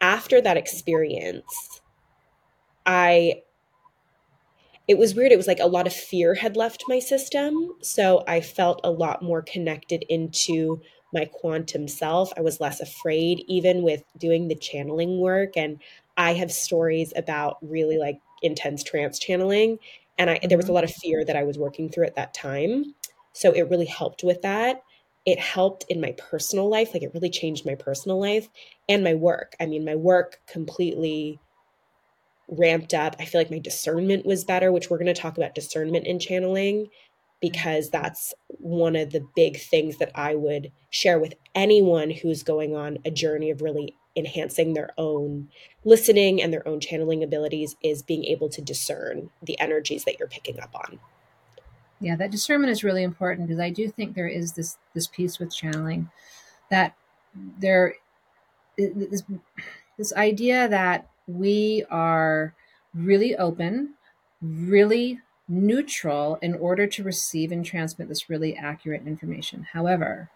[0.00, 1.80] After that experience,
[2.84, 3.42] I
[4.88, 5.32] it was weird.
[5.32, 7.74] It was like a lot of fear had left my system.
[7.82, 10.80] So I felt a lot more connected into
[11.12, 12.32] my quantum self.
[12.36, 15.56] I was less afraid, even with doing the channeling work.
[15.56, 15.80] And
[16.16, 19.78] I have stories about really like intense trance channeling
[20.18, 20.74] and I, there was a mm-hmm.
[20.74, 22.94] lot of fear that I was working through at that time.
[23.32, 24.82] So it really helped with that.
[25.24, 26.92] It helped in my personal life.
[26.92, 28.48] Like it really changed my personal life
[28.88, 29.54] and my work.
[29.60, 31.40] I mean, my work completely
[32.48, 33.16] ramped up.
[33.18, 36.18] I feel like my discernment was better, which we're going to talk about discernment in
[36.18, 36.88] channeling
[37.40, 42.76] because that's one of the big things that I would share with anyone who's going
[42.76, 45.48] on a journey of really enhancing their own
[45.84, 50.28] listening and their own channeling abilities is being able to discern the energies that you're
[50.28, 50.98] picking up on.
[52.00, 55.38] Yeah, that discernment is really important because I do think there is this this piece
[55.38, 56.10] with channeling
[56.70, 56.96] that
[57.58, 57.94] there
[58.76, 59.22] is
[59.96, 62.54] this idea that we are
[62.94, 63.94] really open,
[64.40, 69.66] really neutral in order to receive and transmit this really accurate information.
[69.72, 70.30] However,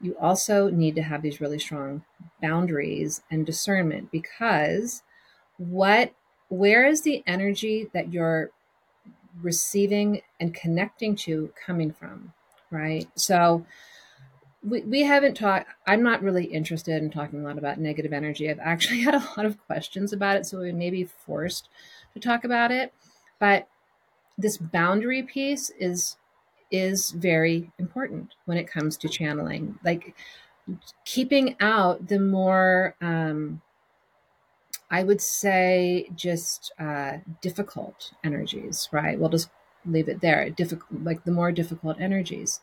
[0.00, 2.04] you also need to have these really strong
[2.40, 5.02] boundaries and discernment because
[5.58, 6.12] what
[6.48, 8.50] where is the energy that you're
[9.40, 12.32] receiving and connecting to coming from
[12.70, 13.08] right?
[13.16, 13.66] So
[14.62, 18.50] we, we haven't talked i'm not really interested in talking a lot about negative energy.
[18.50, 21.68] I've actually had a lot of questions about it so we may be forced
[22.14, 22.92] to talk about it.
[23.38, 23.68] But
[24.36, 26.16] this boundary piece is
[26.70, 29.78] is very important when it comes to channeling.
[29.84, 30.14] Like
[31.04, 33.60] keeping out the more, um,
[34.90, 39.18] I would say, just uh, difficult energies, right?
[39.18, 39.50] We'll just
[39.86, 40.48] leave it there.
[40.50, 42.60] Difficult, like the more difficult energies.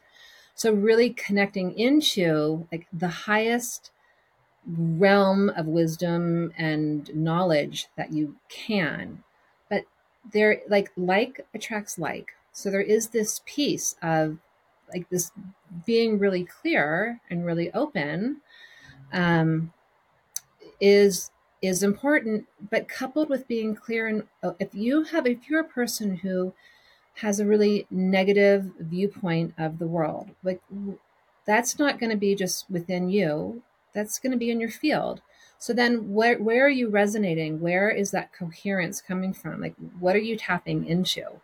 [0.55, 3.91] So really connecting into like the highest
[4.65, 9.23] realm of wisdom and knowledge that you can.
[9.69, 9.83] But
[10.31, 14.39] there, like like attracts like so there is this piece of
[14.91, 15.31] like this
[15.85, 18.41] being really clear and really open
[19.13, 19.71] um,
[20.81, 21.29] is
[21.61, 25.65] is important, but coupled with being clear and uh, if you have if you're a
[25.65, 26.51] person who
[27.17, 30.59] has a really negative viewpoint of the world, like
[31.45, 33.61] that's not going to be just within you.
[33.93, 35.21] That's going to be in your field.
[35.59, 37.59] So then where where are you resonating?
[37.59, 39.61] Where is that coherence coming from?
[39.61, 41.39] Like what are you tapping into?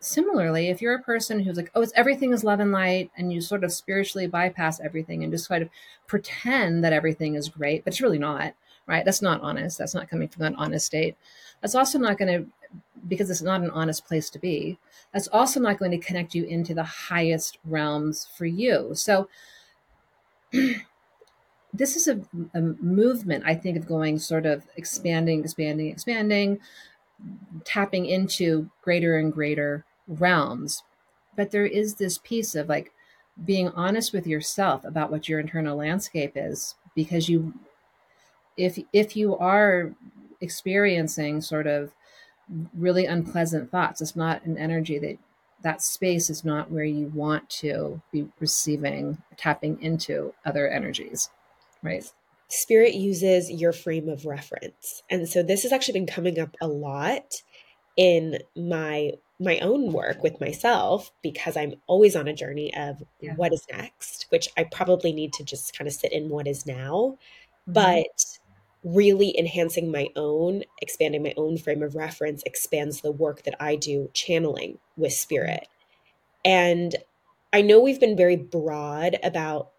[0.00, 3.32] Similarly, if you're a person who's like, oh, it's everything is love and light, and
[3.32, 5.70] you sort of spiritually bypass everything and just kind of
[6.06, 8.54] pretend that everything is great, but it's really not,
[8.86, 9.04] right?
[9.04, 9.78] That's not honest.
[9.78, 11.16] That's not coming from an honest state.
[11.60, 12.50] That's also not going to,
[13.08, 14.78] because it's not an honest place to be,
[15.12, 18.90] that's also not going to connect you into the highest realms for you.
[18.94, 19.28] So,
[21.72, 22.20] this is a,
[22.54, 26.58] a movement, I think, of going sort of expanding, expanding, expanding
[27.64, 30.82] tapping into greater and greater realms.
[31.36, 32.92] But there is this piece of like
[33.44, 37.52] being honest with yourself about what your internal landscape is because you
[38.56, 39.94] if if you are
[40.40, 41.92] experiencing sort of
[42.74, 45.18] really unpleasant thoughts it's not an energy that
[45.62, 51.28] that space is not where you want to be receiving tapping into other energies
[51.82, 52.10] right
[52.48, 55.02] spirit uses your frame of reference.
[55.10, 57.42] And so this has actually been coming up a lot
[57.96, 63.34] in my my own work with myself because I'm always on a journey of yeah.
[63.34, 66.64] what is next, which I probably need to just kind of sit in what is
[66.64, 67.18] now.
[67.68, 67.72] Mm-hmm.
[67.72, 68.38] But
[68.82, 73.76] really enhancing my own, expanding my own frame of reference expands the work that I
[73.76, 75.68] do channeling with spirit.
[76.44, 76.94] And
[77.52, 79.72] I know we've been very broad about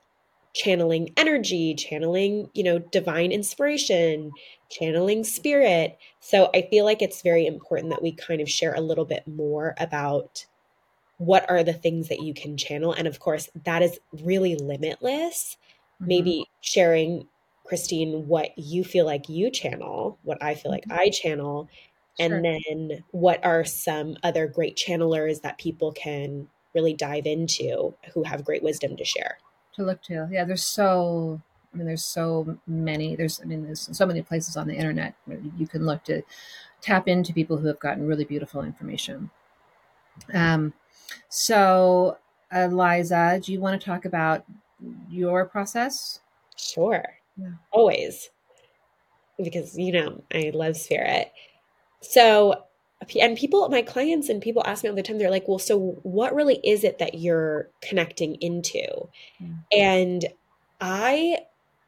[0.54, 4.32] channeling energy, channeling, you know, divine inspiration,
[4.70, 5.98] channeling spirit.
[6.20, 9.28] So I feel like it's very important that we kind of share a little bit
[9.28, 10.46] more about
[11.18, 12.94] what are the things that you can channel.
[12.94, 15.58] And of course, that is really limitless.
[16.02, 16.08] Mm-hmm.
[16.08, 17.28] Maybe sharing,
[17.66, 20.92] Christine, what you feel like you channel, what I feel mm-hmm.
[20.92, 21.70] like I channel,
[22.20, 22.36] sure.
[22.36, 28.24] and then what are some other great channelers that people can really dive into who
[28.24, 29.38] have great wisdom to share
[29.78, 30.28] to look to.
[30.32, 31.42] Yeah there's so
[31.74, 35.14] i mean there's so many there's i mean there's so many places on the internet
[35.26, 36.22] where you can look to
[36.82, 39.30] tap into people who have gotten really beautiful information.
[40.34, 40.74] Um
[41.30, 42.18] so
[42.52, 44.44] eliza do you want to talk about
[45.10, 46.20] your process?
[46.56, 47.04] Sure.
[47.38, 47.52] Yeah.
[47.72, 48.30] always.
[49.42, 51.32] Because you know i love spirit.
[52.02, 52.64] So
[53.20, 56.00] and people my clients and people ask me all the time they're like well so
[56.04, 58.84] what really is it that you're connecting into
[59.42, 59.58] mm.
[59.72, 60.26] and
[60.82, 61.38] i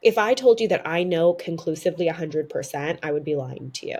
[0.02, 3.98] if i told you that i know conclusively 100% i would be lying to you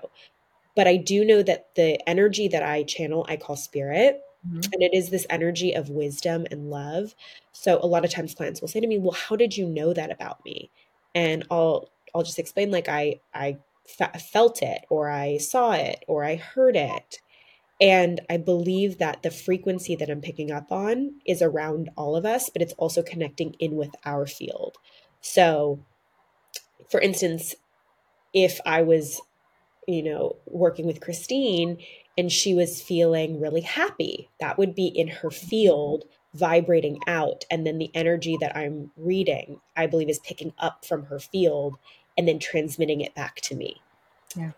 [0.77, 4.61] but i do know that the energy that i channel i call spirit mm-hmm.
[4.73, 7.14] and it is this energy of wisdom and love
[7.53, 9.92] so a lot of times clients will say to me well how did you know
[9.92, 10.70] that about me
[11.14, 16.25] and i'll i'll just explain like i i felt it or I saw it or
[16.25, 17.21] I heard it.
[17.81, 22.27] And I believe that the frequency that I'm picking up on is around all of
[22.27, 24.77] us, but it's also connecting in with our field.
[25.23, 25.81] So,
[26.90, 27.55] for instance,
[28.35, 29.23] if I was,
[29.88, 31.79] you know, working with Christine
[32.19, 37.45] and she was feeling really happy, that would be in her field vibrating out.
[37.51, 41.77] And then the energy that I'm reading, I believe, is picking up from her field
[42.20, 43.80] and then transmitting it back to me.
[44.37, 44.50] Yeah.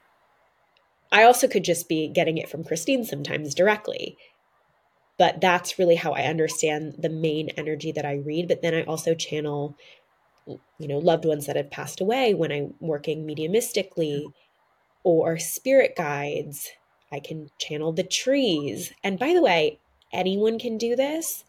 [1.13, 4.17] I also could just be getting it from Christine sometimes directly.
[5.17, 8.49] But that's really how I understand the main energy that I read.
[8.49, 9.77] But then I also channel,
[10.47, 14.33] you know, loved ones that have passed away when I'm working mediumistically
[15.05, 16.69] or spirit guides.
[17.13, 18.93] I can channel the trees.
[19.05, 19.79] And by the way,
[20.13, 21.45] anyone can do this.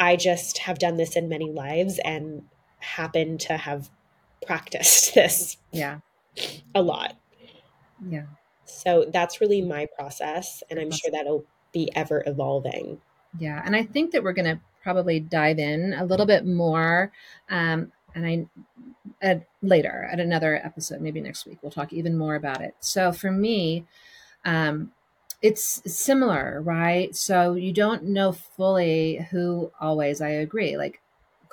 [0.00, 2.44] I just have done this in many lives and
[2.78, 3.90] happen to have
[4.46, 5.56] practiced this.
[5.70, 5.98] Yeah.
[6.74, 7.16] A lot.
[8.06, 8.26] Yeah.
[8.64, 10.62] So that's really my process.
[10.70, 13.00] And I'm sure that'll be ever evolving.
[13.38, 13.62] Yeah.
[13.64, 17.12] And I think that we're going to probably dive in a little bit more.
[17.48, 18.46] Um, and I,
[19.22, 22.74] at, later at another episode, maybe next week, we'll talk even more about it.
[22.80, 23.86] So for me,
[24.44, 24.92] um,
[25.40, 27.14] it's similar, right?
[27.14, 31.00] So you don't know fully who always, I agree, like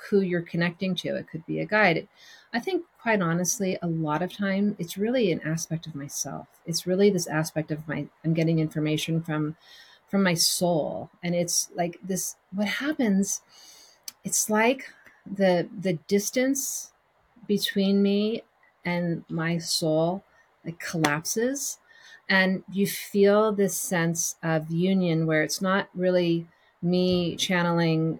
[0.09, 1.15] who you're connecting to.
[1.15, 2.07] It could be a guide.
[2.53, 6.47] I think quite honestly, a lot of time it's really an aspect of myself.
[6.65, 9.55] It's really this aspect of my I'm getting information from
[10.07, 11.09] from my soul.
[11.23, 13.41] And it's like this what happens,
[14.23, 14.93] it's like
[15.25, 16.91] the the distance
[17.47, 18.43] between me
[18.85, 20.23] and my soul
[20.65, 21.79] like collapses
[22.29, 26.47] and you feel this sense of union where it's not really
[26.81, 28.19] me channeling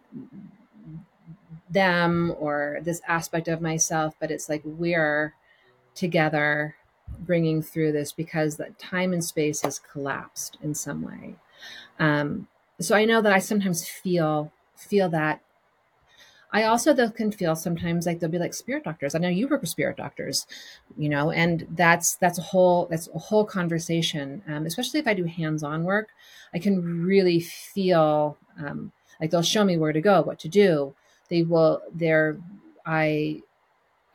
[1.70, 5.34] them or this aspect of myself, but it's like we're
[5.96, 6.76] together
[7.20, 11.36] bringing through this because that time and space has collapsed in some way.
[12.00, 12.48] Um,
[12.80, 15.42] so I know that I sometimes feel feel that.
[16.52, 19.14] I also though can feel sometimes like they'll be like spirit doctors.
[19.14, 20.48] I know you work with spirit doctors,
[20.98, 24.42] you know, and that's that's a whole that's a whole conversation.
[24.48, 26.10] Um, especially if I do hands-on work,
[26.54, 30.96] I can really feel um, like they'll show me where to go, what to do,
[31.30, 32.38] they will they're
[32.86, 33.42] i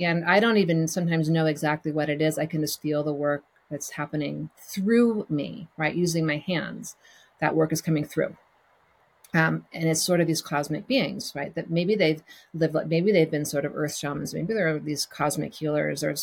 [0.01, 2.39] and i don't even sometimes know exactly what it is.
[2.39, 6.97] I can just feel the work that's happening through me right using my hands.
[7.41, 8.37] That work is coming through.
[9.35, 12.23] Um, and it's sort of these cosmic beings right that maybe they've
[12.53, 14.33] lived like maybe they've been sort of earth shamans.
[14.33, 16.15] Maybe they're these cosmic healers or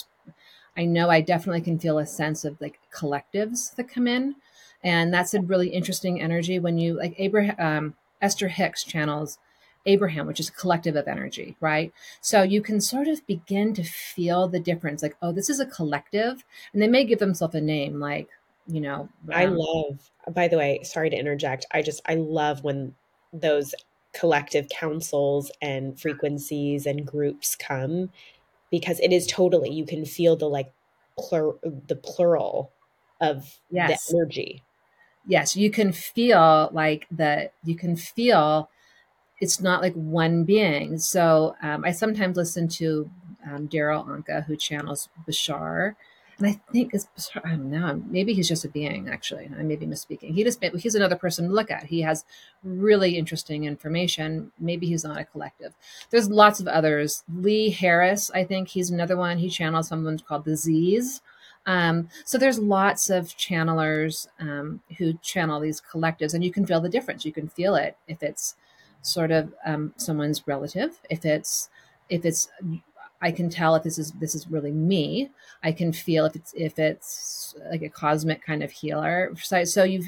[0.77, 4.35] i know i definitely can feel a sense of like collectives that come in.
[4.83, 9.37] And that's a really interesting energy when you like abraham um, esther hicks channels
[9.85, 11.91] Abraham, which is a collective of energy, right?
[12.21, 15.65] So you can sort of begin to feel the difference like, oh, this is a
[15.65, 16.43] collective.
[16.73, 18.29] And they may give themselves a name like,
[18.67, 19.09] you know.
[19.27, 21.65] Um, I love, by the way, sorry to interject.
[21.71, 22.95] I just, I love when
[23.33, 23.73] those
[24.13, 28.11] collective councils and frequencies and groups come
[28.69, 30.71] because it is totally, you can feel the like,
[31.17, 31.53] plur,
[31.87, 32.71] the plural
[33.19, 34.07] of yes.
[34.07, 34.63] the energy.
[35.25, 38.69] Yes, you can feel like the, you can feel
[39.41, 40.97] it's not like one being.
[40.99, 43.09] So um, I sometimes listen to
[43.45, 45.95] um, Darryl Anka, who channels Bashar,
[46.37, 48.01] and I think it's Bashar, I don't know.
[48.07, 49.09] Maybe he's just a being.
[49.09, 50.33] Actually, I may be misspeaking.
[50.33, 51.85] He just he's another person to look at.
[51.85, 52.25] He has
[52.63, 54.51] really interesting information.
[54.59, 55.73] Maybe he's not a collective.
[56.09, 57.23] There's lots of others.
[57.33, 59.37] Lee Harris, I think he's another one.
[59.37, 61.21] He channels someone called the Z's.
[61.67, 66.81] Um, so there's lots of channelers um, who channel these collectives, and you can feel
[66.81, 67.23] the difference.
[67.23, 68.55] You can feel it if it's
[69.01, 71.69] sort of um, someone's relative, if it's
[72.09, 72.49] if it's
[73.21, 75.29] I can tell if this is this is really me.
[75.63, 79.33] I can feel if it's if it's like a cosmic kind of healer.
[79.41, 80.03] So, so you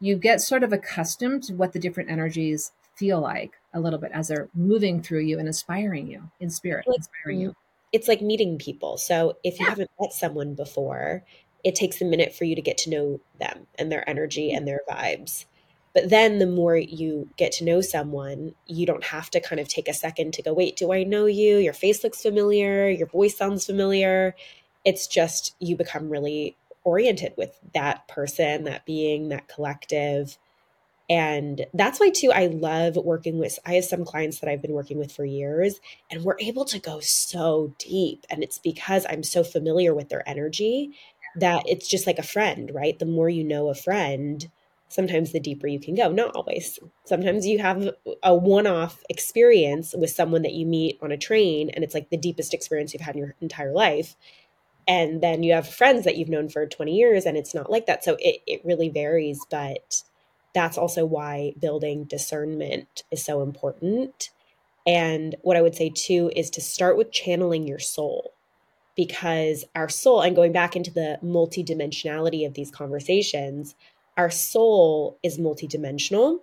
[0.00, 4.10] you get sort of accustomed to what the different energies feel like a little bit
[4.12, 7.54] as they're moving through you and inspiring you in spirit, like, inspiring you.
[7.92, 8.98] It's like meeting people.
[8.98, 9.70] So if you yeah.
[9.70, 11.24] haven't met someone before,
[11.64, 14.68] it takes a minute for you to get to know them and their energy and
[14.68, 15.46] their vibes.
[15.94, 19.68] But then the more you get to know someone, you don't have to kind of
[19.68, 21.56] take a second to go, wait, do I know you?
[21.56, 22.88] Your face looks familiar.
[22.88, 24.34] Your voice sounds familiar.
[24.84, 30.38] It's just you become really oriented with that person, that being, that collective.
[31.10, 33.58] And that's why, too, I love working with.
[33.64, 35.80] I have some clients that I've been working with for years,
[36.10, 38.26] and we're able to go so deep.
[38.28, 40.90] And it's because I'm so familiar with their energy
[41.36, 42.98] that it's just like a friend, right?
[42.98, 44.50] The more you know a friend,
[44.88, 46.10] sometimes the deeper you can go.
[46.10, 46.78] Not always.
[47.04, 47.90] Sometimes you have
[48.22, 52.10] a one off experience with someone that you meet on a train, and it's like
[52.10, 54.16] the deepest experience you've had in your entire life.
[54.86, 57.86] And then you have friends that you've known for 20 years, and it's not like
[57.86, 58.02] that.
[58.02, 59.44] So it, it really varies.
[59.50, 60.02] But
[60.54, 64.30] that's also why building discernment is so important.
[64.86, 68.32] And what I would say too is to start with channeling your soul
[68.96, 73.76] because our soul, and going back into the multidimensionality of these conversations,
[74.18, 76.40] our soul is multidimensional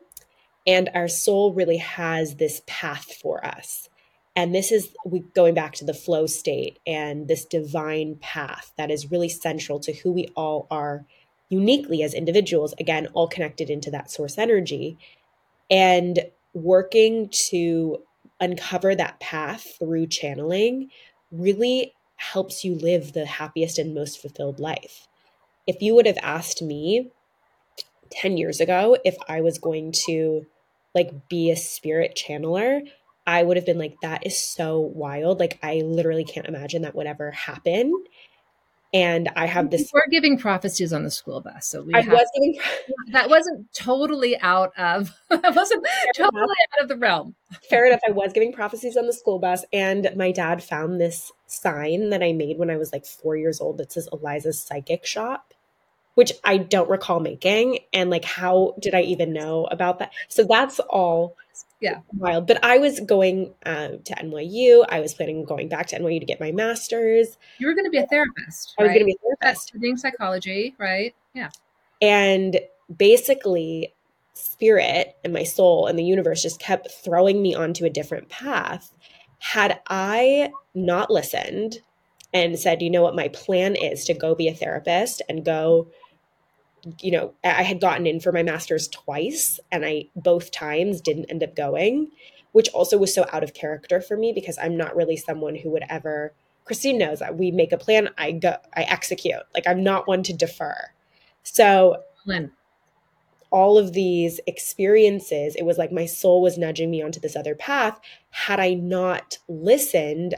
[0.66, 3.90] and our soul really has this path for us.
[4.36, 8.90] And this is we going back to the flow state and this divine path that
[8.90, 11.06] is really central to who we all are
[11.50, 14.98] uniquely as individuals, again, all connected into that source energy.
[15.70, 16.20] And
[16.54, 18.02] working to
[18.40, 20.90] uncover that path through channeling
[21.32, 25.08] really helps you live the happiest and most fulfilled life.
[25.68, 27.12] If you would have asked me
[28.12, 30.46] 10 years ago, if I was going to
[30.94, 32.82] like be a spirit channeler,
[33.28, 35.40] I would have been like, that is so wild.
[35.40, 38.04] Like, I literally can't imagine that would ever happen.
[38.94, 39.90] And I have this.
[39.94, 41.94] We're giving prophecies on the school bus, so we.
[41.94, 42.58] I was giving.
[43.12, 45.12] That wasn't totally out of.
[45.30, 46.58] That wasn't Fair totally enough.
[46.78, 47.36] out of the realm.
[47.70, 48.00] Fair enough.
[48.08, 52.24] I was giving prophecies on the school bus, and my dad found this sign that
[52.24, 55.54] I made when I was like four years old that says Eliza's Psychic Shop
[56.16, 57.80] which I don't recall making.
[57.94, 60.12] And like, how did I even know about that?
[60.28, 61.38] So that's all
[61.82, 62.48] yeah wild.
[62.48, 64.86] But I was going um, to NYU.
[64.90, 67.38] I was planning on going back to NYU to get my master's.
[67.60, 68.74] You were going to be a therapist.
[68.80, 69.68] I was going to be a therapist.
[69.70, 71.14] Studying psychology, right?
[71.34, 71.50] Yeah.
[72.02, 72.60] And
[72.96, 73.94] basically,
[74.34, 78.92] spirit and my soul and the universe just kept throwing me onto a different path.
[79.40, 81.80] Had I not listened
[82.34, 85.88] and said, you know what, my plan is to go be a therapist and go
[87.02, 91.26] you know, I had gotten in for my master's twice and I both times didn't
[91.26, 92.12] end up going,
[92.52, 95.72] which also was so out of character for me because I'm not really someone who
[95.72, 96.34] would ever
[96.66, 99.42] Christine knows that we make a plan, I go I execute.
[99.54, 100.76] Like I'm not one to defer.
[101.44, 102.52] So when
[103.52, 107.56] all of these experiences, it was like my soul was nudging me onto this other
[107.56, 108.00] path.
[108.32, 110.36] Had I not listened,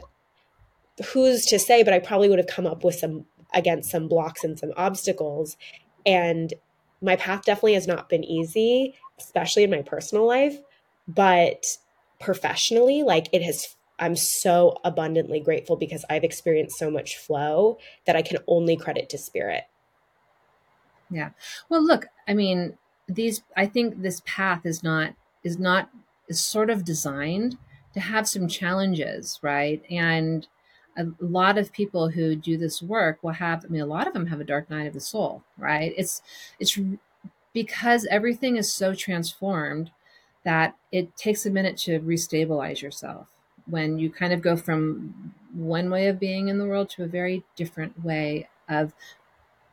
[1.12, 3.24] who's to say, but I probably would have come up with some
[3.54, 5.56] against some blocks and some obstacles
[6.08, 6.54] and
[7.02, 10.58] my path definitely has not been easy, especially in my personal life,
[11.06, 11.66] but
[12.18, 18.16] professionally, like it has I'm so abundantly grateful because I've experienced so much flow that
[18.16, 19.64] I can only credit to spirit.
[21.10, 21.30] Yeah.
[21.68, 25.90] Well, look, I mean, these I think this path is not is not
[26.28, 27.58] is sort of designed
[27.92, 29.82] to have some challenges, right?
[29.90, 30.46] And
[30.98, 34.12] a lot of people who do this work will have i mean a lot of
[34.12, 35.92] them have a dark night of the soul right?
[35.96, 36.22] It's
[36.58, 36.78] it's
[37.52, 39.90] because everything is so transformed
[40.44, 43.26] that it takes a minute to restabilize yourself
[43.66, 47.08] when you kind of go from one way of being in the world to a
[47.08, 48.94] very different way of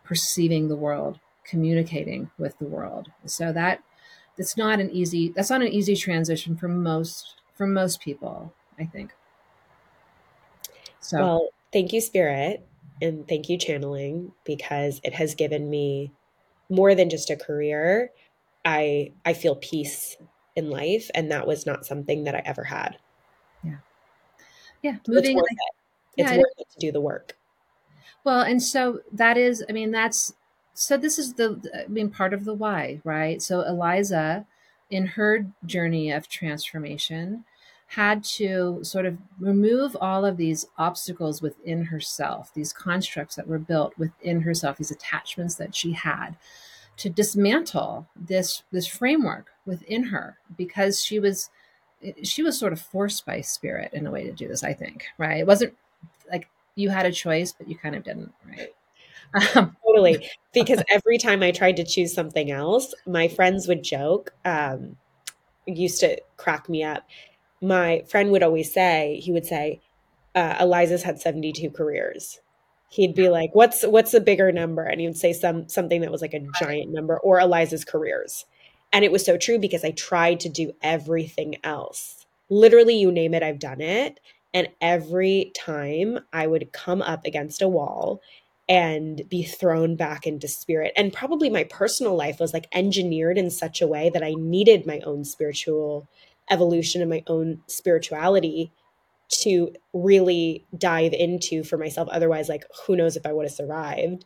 [0.03, 3.09] perceiving the world communicating with the world.
[3.25, 3.83] So that
[4.37, 8.85] that's not an easy that's not an easy transition for most for most people i
[8.85, 9.13] think
[11.05, 12.65] so, well, thank you, Spirit,
[12.99, 16.11] and thank you, Channeling, because it has given me
[16.67, 18.09] more than just a career.
[18.65, 20.17] I I feel peace
[20.55, 22.97] in life, and that was not something that I ever had.
[23.63, 23.77] Yeah,
[24.81, 25.37] yeah, moving.
[25.37, 26.21] It's worth, it.
[26.21, 27.37] It's yeah, worth it to do the work.
[28.23, 30.33] Well, and so that is, I mean, that's
[30.73, 33.39] so this is the, I mean, part of the why, right?
[33.39, 34.47] So Eliza,
[34.89, 37.45] in her journey of transformation,
[37.87, 43.59] had to sort of remove all of these obstacles within herself, these constructs that were
[43.59, 46.35] built within herself, these attachments that she had,
[46.97, 51.49] to dismantle this this framework within her because she was
[52.23, 54.63] she was sort of forced by spirit in a way to do this.
[54.63, 55.39] I think, right?
[55.39, 55.75] It wasn't
[56.31, 58.73] like you had a choice, but you kind of didn't, right?
[59.55, 60.29] Um, totally.
[60.53, 64.97] Because every time I tried to choose something else, my friends would joke, um,
[65.65, 67.07] used to crack me up.
[67.65, 69.81] My friend would always say, he would say,
[70.35, 72.39] uh, Eliza's had 72 careers.
[72.91, 74.83] He'd be like, what's, what's a bigger number?
[74.83, 78.45] And he would say some, something that was like a giant number or Eliza's careers.
[78.93, 82.25] And it was so true because I tried to do everything else.
[82.49, 84.19] Literally, you name it, I've done it.
[84.53, 88.21] And every time I would come up against a wall
[88.67, 90.93] and be thrown back into spirit.
[90.95, 94.85] And probably my personal life was like engineered in such a way that I needed
[94.85, 96.07] my own spiritual
[96.49, 98.71] evolution and my own spirituality
[99.29, 102.07] to really dive into for myself.
[102.09, 104.25] Otherwise, like, who knows if I would have survived.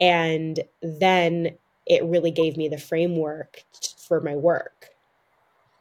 [0.00, 1.56] And then
[1.86, 3.64] it really gave me the framework
[4.06, 4.90] for my work.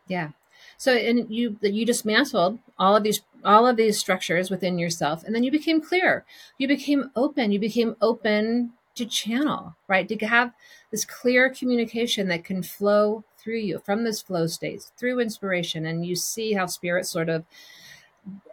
[0.07, 0.29] Yeah.
[0.77, 5.33] So and you you dismantled all of these all of these structures within yourself and
[5.33, 6.25] then you became clear.
[6.57, 7.51] You became open.
[7.51, 10.07] You became open to channel, right?
[10.07, 10.53] To have
[10.91, 16.05] this clear communication that can flow through you from this flow state through inspiration and
[16.05, 17.45] you see how spirit sort of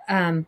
[0.08, 0.46] um,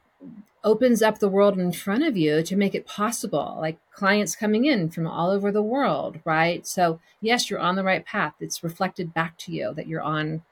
[0.63, 4.67] opens up the world in front of you to make it possible like clients coming
[4.67, 6.67] in from all over the world right?
[6.67, 8.35] So yes you're on the right path.
[8.39, 10.43] It's reflected back to you that you're on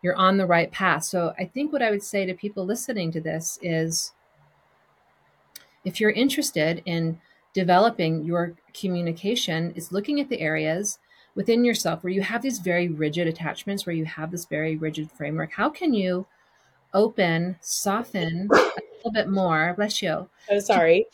[0.00, 1.04] you're on the right path.
[1.04, 4.12] So i think what i would say to people listening to this is
[5.84, 7.20] if you're interested in
[7.52, 10.98] developing your communication is looking at the areas
[11.34, 15.10] within yourself where you have these very rigid attachments where you have this very rigid
[15.10, 16.26] framework how can you
[16.94, 18.56] open soften a
[19.08, 19.74] little bit more.
[19.76, 20.28] Bless you.
[20.50, 21.06] Oh, sorry.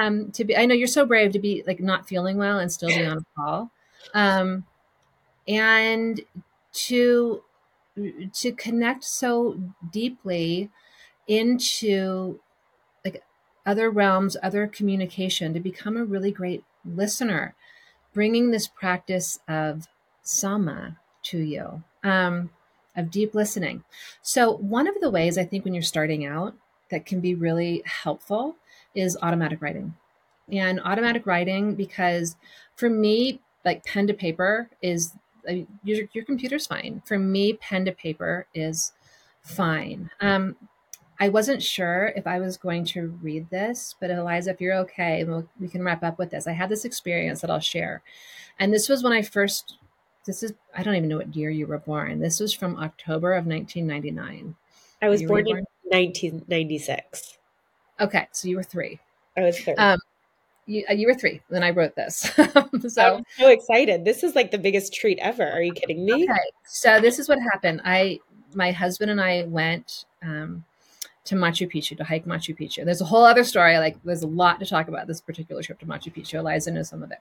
[0.00, 2.70] Um, to be, I know you're so brave to be like not feeling well and
[2.70, 3.70] still be on a call,
[4.12, 4.64] um,
[5.48, 6.20] and
[6.72, 7.42] to
[8.32, 9.60] to connect so
[9.92, 10.70] deeply
[11.28, 12.40] into
[13.04, 13.22] like
[13.64, 17.54] other realms, other communication, to become a really great listener,
[18.14, 19.86] bringing this practice of
[20.22, 21.82] sama to you.
[22.02, 22.50] Um,
[22.96, 23.82] of deep listening.
[24.22, 26.54] So, one of the ways I think when you're starting out
[26.90, 28.56] that can be really helpful
[28.94, 29.94] is automatic writing.
[30.50, 32.36] And automatic writing, because
[32.76, 35.12] for me, like pen to paper is
[35.82, 37.02] your, your computer's fine.
[37.04, 38.92] For me, pen to paper is
[39.42, 40.10] fine.
[40.20, 40.56] Um,
[41.20, 45.24] I wasn't sure if I was going to read this, but Eliza, if you're okay,
[45.24, 46.46] we'll, we can wrap up with this.
[46.46, 48.02] I had this experience that I'll share.
[48.58, 49.78] And this was when I first,
[50.26, 52.18] this is, I don't even know what year you were born.
[52.20, 54.56] This was from October of 1999.
[55.02, 57.38] I was born, born, 1996.
[58.00, 58.98] Okay, so you were three.
[59.36, 59.74] I was three.
[59.74, 59.98] Um,
[60.66, 62.20] you, uh, you were three when I wrote this.
[62.88, 64.04] so I'm so excited.
[64.04, 65.48] This is like the biggest treat ever.
[65.48, 66.24] Are you kidding me?
[66.24, 67.82] Okay, so this is what happened.
[67.84, 68.18] I,
[68.54, 70.64] my husband and I went um,
[71.24, 72.84] to Machu Picchu to hike Machu Picchu.
[72.84, 73.78] There's a whole other story.
[73.78, 76.34] Like there's a lot to talk about this particular trip to Machu Picchu.
[76.34, 77.18] Eliza knows some of it.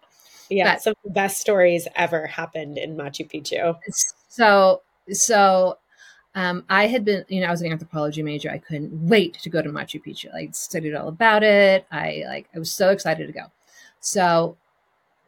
[0.50, 3.76] Yeah, but, some of the best stories ever happened in Machu Picchu.
[4.28, 5.78] So, so
[6.36, 8.52] um, I had been, you know, I was an anthropology major.
[8.52, 10.34] I couldn't wait to go to Machu Picchu.
[10.36, 11.86] I studied all about it.
[11.92, 13.46] I like, I was so excited to go.
[14.02, 14.58] So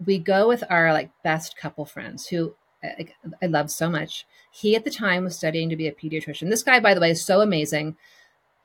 [0.06, 2.54] we go with our like best couple friends who
[2.84, 4.26] like, I love so much.
[4.52, 6.50] He at the time was studying to be a pediatrician.
[6.50, 7.96] This guy, by the way, is so amazing.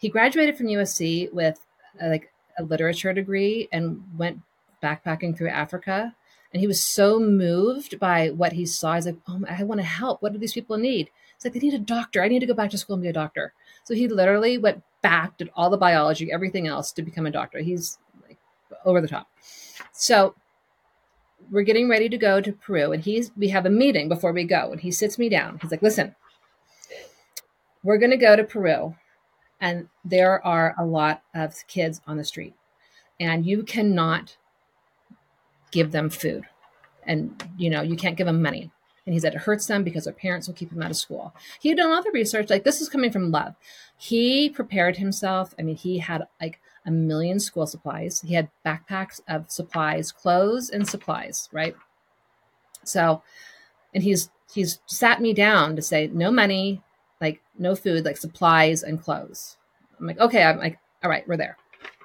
[0.01, 1.61] He graduated from USC with
[2.01, 4.41] a, like a literature degree and went
[4.83, 6.17] backpacking through Africa.
[6.53, 8.95] And he was so moved by what he saw.
[8.95, 10.23] He's like, "Oh, I want to help.
[10.23, 12.23] What do these people need?" It's like, they need a doctor.
[12.23, 13.53] I need to go back to school and be a doctor.
[13.85, 17.61] So he literally went back, did all the biology, everything else to become a doctor.
[17.61, 18.39] He's like
[18.85, 19.29] over the top.
[19.93, 20.35] So
[21.51, 24.45] we're getting ready to go to Peru and he's we have a meeting before we
[24.45, 25.59] go and he sits me down.
[25.61, 26.15] He's like, "Listen,
[27.83, 28.97] we're going to go to Peru
[29.61, 32.55] and there are a lot of kids on the street
[33.19, 34.37] and you cannot
[35.71, 36.45] give them food
[37.07, 38.71] and you know, you can't give them money.
[39.07, 41.35] And he said it hurts them because their parents will keep them out of school.
[41.61, 43.55] He had done other research, like this is coming from love.
[43.97, 45.55] He prepared himself.
[45.59, 48.21] I mean, he had like a million school supplies.
[48.21, 51.75] He had backpacks of supplies, clothes and supplies, right?
[52.85, 53.23] So,
[53.95, 56.83] and he's he's sat me down to say no money,
[57.21, 59.57] like no food, like supplies and clothes.
[59.99, 61.57] I'm like, okay, I'm like, all right, we're there.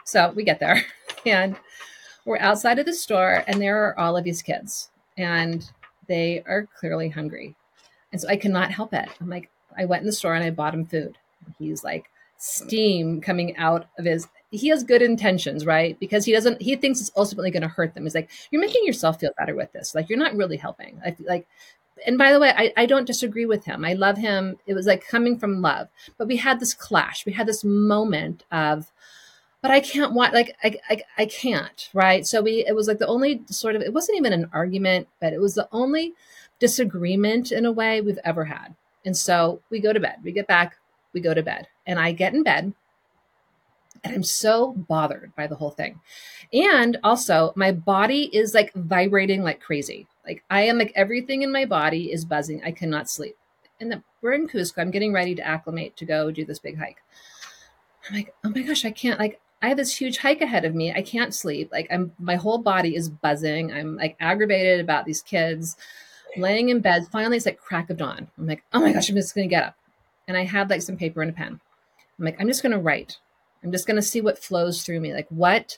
[0.03, 0.83] So we get there.
[1.27, 1.55] And
[2.23, 5.67] we're outside of the store and there are all of these kids and
[6.07, 7.55] they are clearly hungry.
[8.11, 9.09] And so I cannot help it.
[9.19, 11.17] I'm like, I went in the store and I bought him food.
[11.57, 15.99] He's like steam coming out of his he has good intentions, right?
[15.99, 18.03] Because he doesn't he thinks it's ultimately going to hurt them.
[18.03, 19.95] He's like, you're making yourself feel better with this.
[19.95, 21.01] Like you're not really helping.
[21.03, 21.47] I like
[22.05, 23.85] and by the way, I, I don't disagree with him.
[23.85, 24.57] I love him.
[24.65, 25.87] It was like coming from love.
[26.17, 27.25] But we had this clash.
[27.25, 28.91] We had this moment of,
[29.61, 32.25] but I can't want like I, I I can't, right?
[32.25, 35.33] So we it was like the only sort of it wasn't even an argument, but
[35.33, 36.13] it was the only
[36.59, 38.75] disagreement in a way we've ever had.
[39.05, 40.17] And so we go to bed.
[40.23, 40.77] We get back,
[41.13, 41.67] we go to bed.
[41.87, 42.73] And I get in bed
[44.05, 45.99] and I'm so bothered by the whole thing.
[46.53, 50.07] And also, my body is like vibrating like crazy.
[50.27, 52.61] Like I am like everything in my body is buzzing.
[52.63, 53.37] I cannot sleep.
[53.79, 54.79] And the, we're in Cusco.
[54.79, 56.97] I'm getting ready to acclimate to go do this big hike.
[58.07, 60.75] I'm like, oh my gosh, I can't like I have this huge hike ahead of
[60.75, 60.93] me.
[60.93, 61.71] I can't sleep.
[61.71, 63.71] Like I'm my whole body is buzzing.
[63.71, 65.75] I'm like aggravated about these kids
[66.37, 67.07] laying in bed.
[67.11, 68.27] Finally it's like crack of dawn.
[68.37, 69.75] I'm like, oh my gosh, I'm just gonna get up.
[70.27, 71.59] And I had like some paper and a pen.
[72.19, 73.17] I'm like, I'm just gonna write.
[73.63, 75.13] I'm just gonna see what flows through me.
[75.13, 75.77] Like what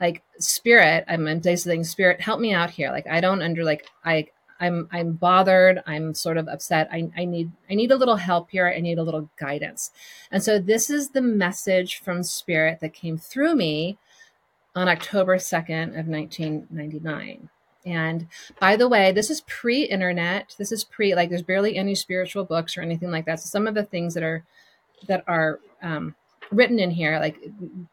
[0.00, 2.90] like spirit, I'm I'm saying spirit, help me out here.
[2.90, 4.28] Like I don't under like I
[4.60, 5.82] I'm I'm bothered.
[5.86, 6.88] I'm sort of upset.
[6.92, 8.66] I, I need I need a little help here.
[8.68, 9.90] I need a little guidance.
[10.30, 13.98] And so this is the message from spirit that came through me
[14.74, 17.48] on October 2nd of 1999.
[17.86, 18.26] And
[18.58, 20.54] by the way, this is pre-internet.
[20.58, 23.40] This is pre like there's barely any spiritual books or anything like that.
[23.40, 24.44] So some of the things that are
[25.06, 26.14] that are um,
[26.50, 27.38] written in here like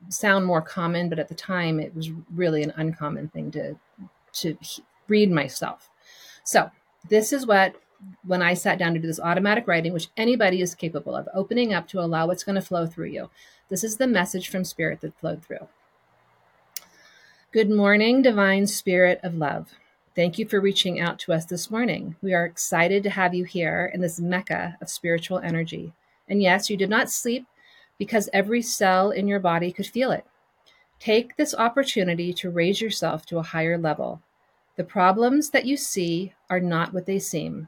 [0.09, 3.75] sound more common, but at the time it was really an uncommon thing to
[4.33, 4.57] to
[5.07, 5.89] read myself.
[6.43, 6.71] So
[7.09, 7.75] this is what
[8.25, 11.73] when I sat down to do this automatic writing, which anybody is capable of opening
[11.73, 13.29] up to allow what's going to flow through you.
[13.69, 15.67] This is the message from Spirit that flowed through.
[17.51, 19.73] Good morning, Divine Spirit of Love.
[20.15, 22.15] Thank you for reaching out to us this morning.
[22.21, 25.93] We are excited to have you here in this mecca of spiritual energy.
[26.27, 27.45] And yes, you did not sleep
[28.01, 30.25] because every cell in your body could feel it.
[30.99, 34.23] Take this opportunity to raise yourself to a higher level.
[34.75, 37.67] The problems that you see are not what they seem.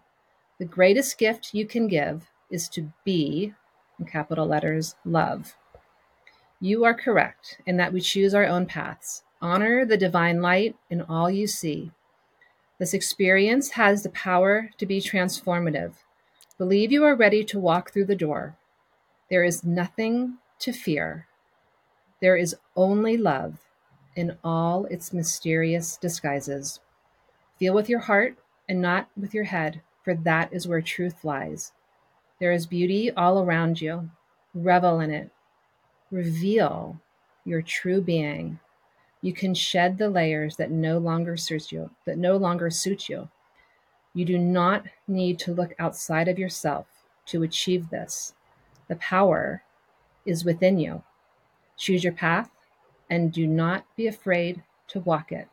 [0.57, 3.53] The greatest gift you can give is to be,
[3.99, 5.55] in capital letters, love.
[6.59, 9.21] You are correct in that we choose our own paths.
[9.39, 11.91] Honor the divine light in all you see.
[12.79, 15.93] This experience has the power to be transformative.
[16.57, 18.57] Believe you are ready to walk through the door.
[19.33, 21.25] There is nothing to fear.
[22.21, 23.65] There is only love
[24.15, 26.81] in all its mysterious disguises.
[27.57, 28.37] Feel with your heart
[28.69, 31.71] and not with your head, for that is where truth lies.
[32.39, 34.11] There is beauty all around you.
[34.53, 35.31] Revel in it.
[36.11, 37.01] Reveal
[37.43, 38.59] your true being
[39.21, 43.29] you can shed the layers that no longer suit you, that no longer suit you.
[44.13, 46.85] You do not need to look outside of yourself
[47.25, 48.35] to achieve this.
[48.87, 49.63] The power
[50.25, 51.03] is within you.
[51.77, 52.49] Choose your path
[53.09, 55.47] and do not be afraid to walk it.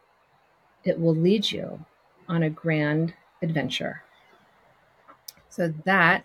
[0.84, 1.84] It will lead you
[2.28, 4.02] on a grand adventure.
[5.48, 6.24] So, that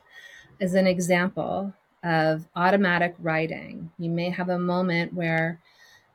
[0.60, 3.92] is an example of automatic writing.
[3.98, 5.60] You may have a moment where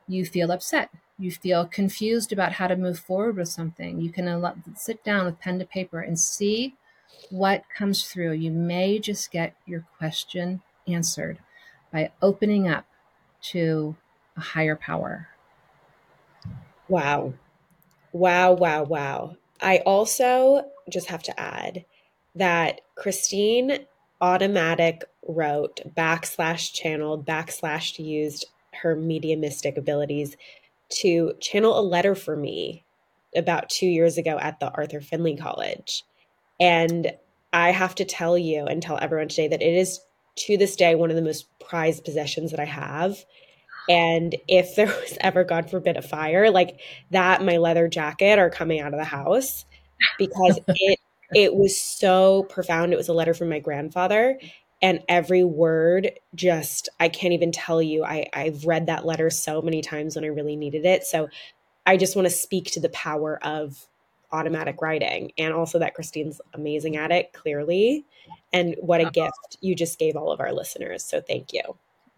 [0.07, 4.27] you feel upset you feel confused about how to move forward with something, you can
[4.75, 6.75] sit down with pen to paper and see
[7.29, 8.33] what comes through.
[8.33, 10.63] You may just get your question
[10.95, 11.39] answered
[11.93, 12.85] by opening up
[13.43, 13.97] to
[14.37, 15.29] a higher power.
[16.89, 17.35] Wow.
[18.13, 19.37] Wow, wow, wow.
[19.61, 21.85] I also just have to add
[22.35, 23.87] that Christine
[24.21, 28.47] automatic wrote backslash channeled backslash used
[28.83, 30.37] her mediumistic abilities
[30.89, 32.85] to channel a letter for me
[33.37, 36.05] about two years ago at the Arthur Findlay College.
[36.59, 37.13] And
[37.53, 40.01] I have to tell you and tell everyone today that it is
[40.41, 43.25] to this day one of the most prized possessions that I have.
[43.89, 46.81] And if there was ever, God forbid, a fire, like
[47.11, 49.65] that, my leather jacket are coming out of the house
[50.19, 50.99] because it
[51.33, 52.93] it was so profound.
[52.93, 54.37] It was a letter from my grandfather,
[54.83, 59.61] and every word just i can't even tell you i i've read that letter so
[59.63, 61.29] many times when i really needed it so
[61.87, 63.87] i just want to speak to the power of
[64.33, 68.05] automatic writing and also that christine's amazing at it clearly
[68.53, 69.11] and what a uh-huh.
[69.11, 71.63] gift you just gave all of our listeners so thank you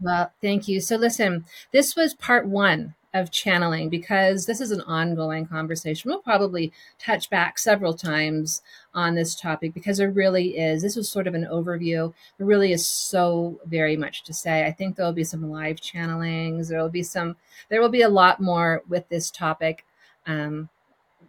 [0.01, 4.81] well thank you so listen this was part one of channeling because this is an
[4.83, 6.11] ongoing conversation.
[6.11, 8.63] We'll probably touch back several times
[8.95, 10.83] on this topic because there really is.
[10.83, 12.13] This was sort of an overview.
[12.39, 14.65] There really is so very much to say.
[14.65, 16.69] I think there will be some live channelings.
[16.69, 17.37] There will be some.
[17.69, 19.85] There will be a lot more with this topic.
[20.27, 20.71] Um,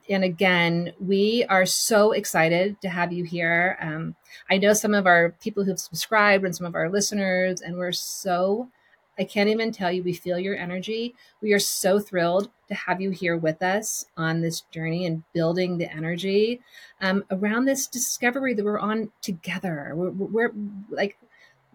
[0.10, 3.78] and again, we are so excited to have you here.
[3.82, 4.16] Um,
[4.49, 7.93] I know some of our people who've subscribed and some of our listeners, and we're
[7.93, 8.70] so,
[9.18, 11.16] I can't even tell you, we feel your energy.
[11.41, 15.78] We are so thrilled to have you here with us on this journey and building
[15.78, 16.60] the energy
[16.99, 19.93] um, around this discovery that we're on together.
[19.95, 20.51] We're, we're
[20.89, 21.18] like,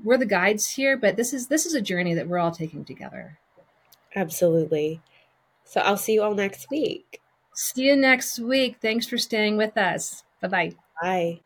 [0.05, 2.85] we're the guides here, but this is this is a journey that we're all taking
[2.85, 3.39] together.
[4.14, 5.01] Absolutely.
[5.64, 7.20] So I'll see you all next week.
[7.61, 8.77] See you next week.
[8.81, 10.23] Thanks for staying with us.
[10.41, 10.75] Bye-bye.
[11.03, 11.41] Bye.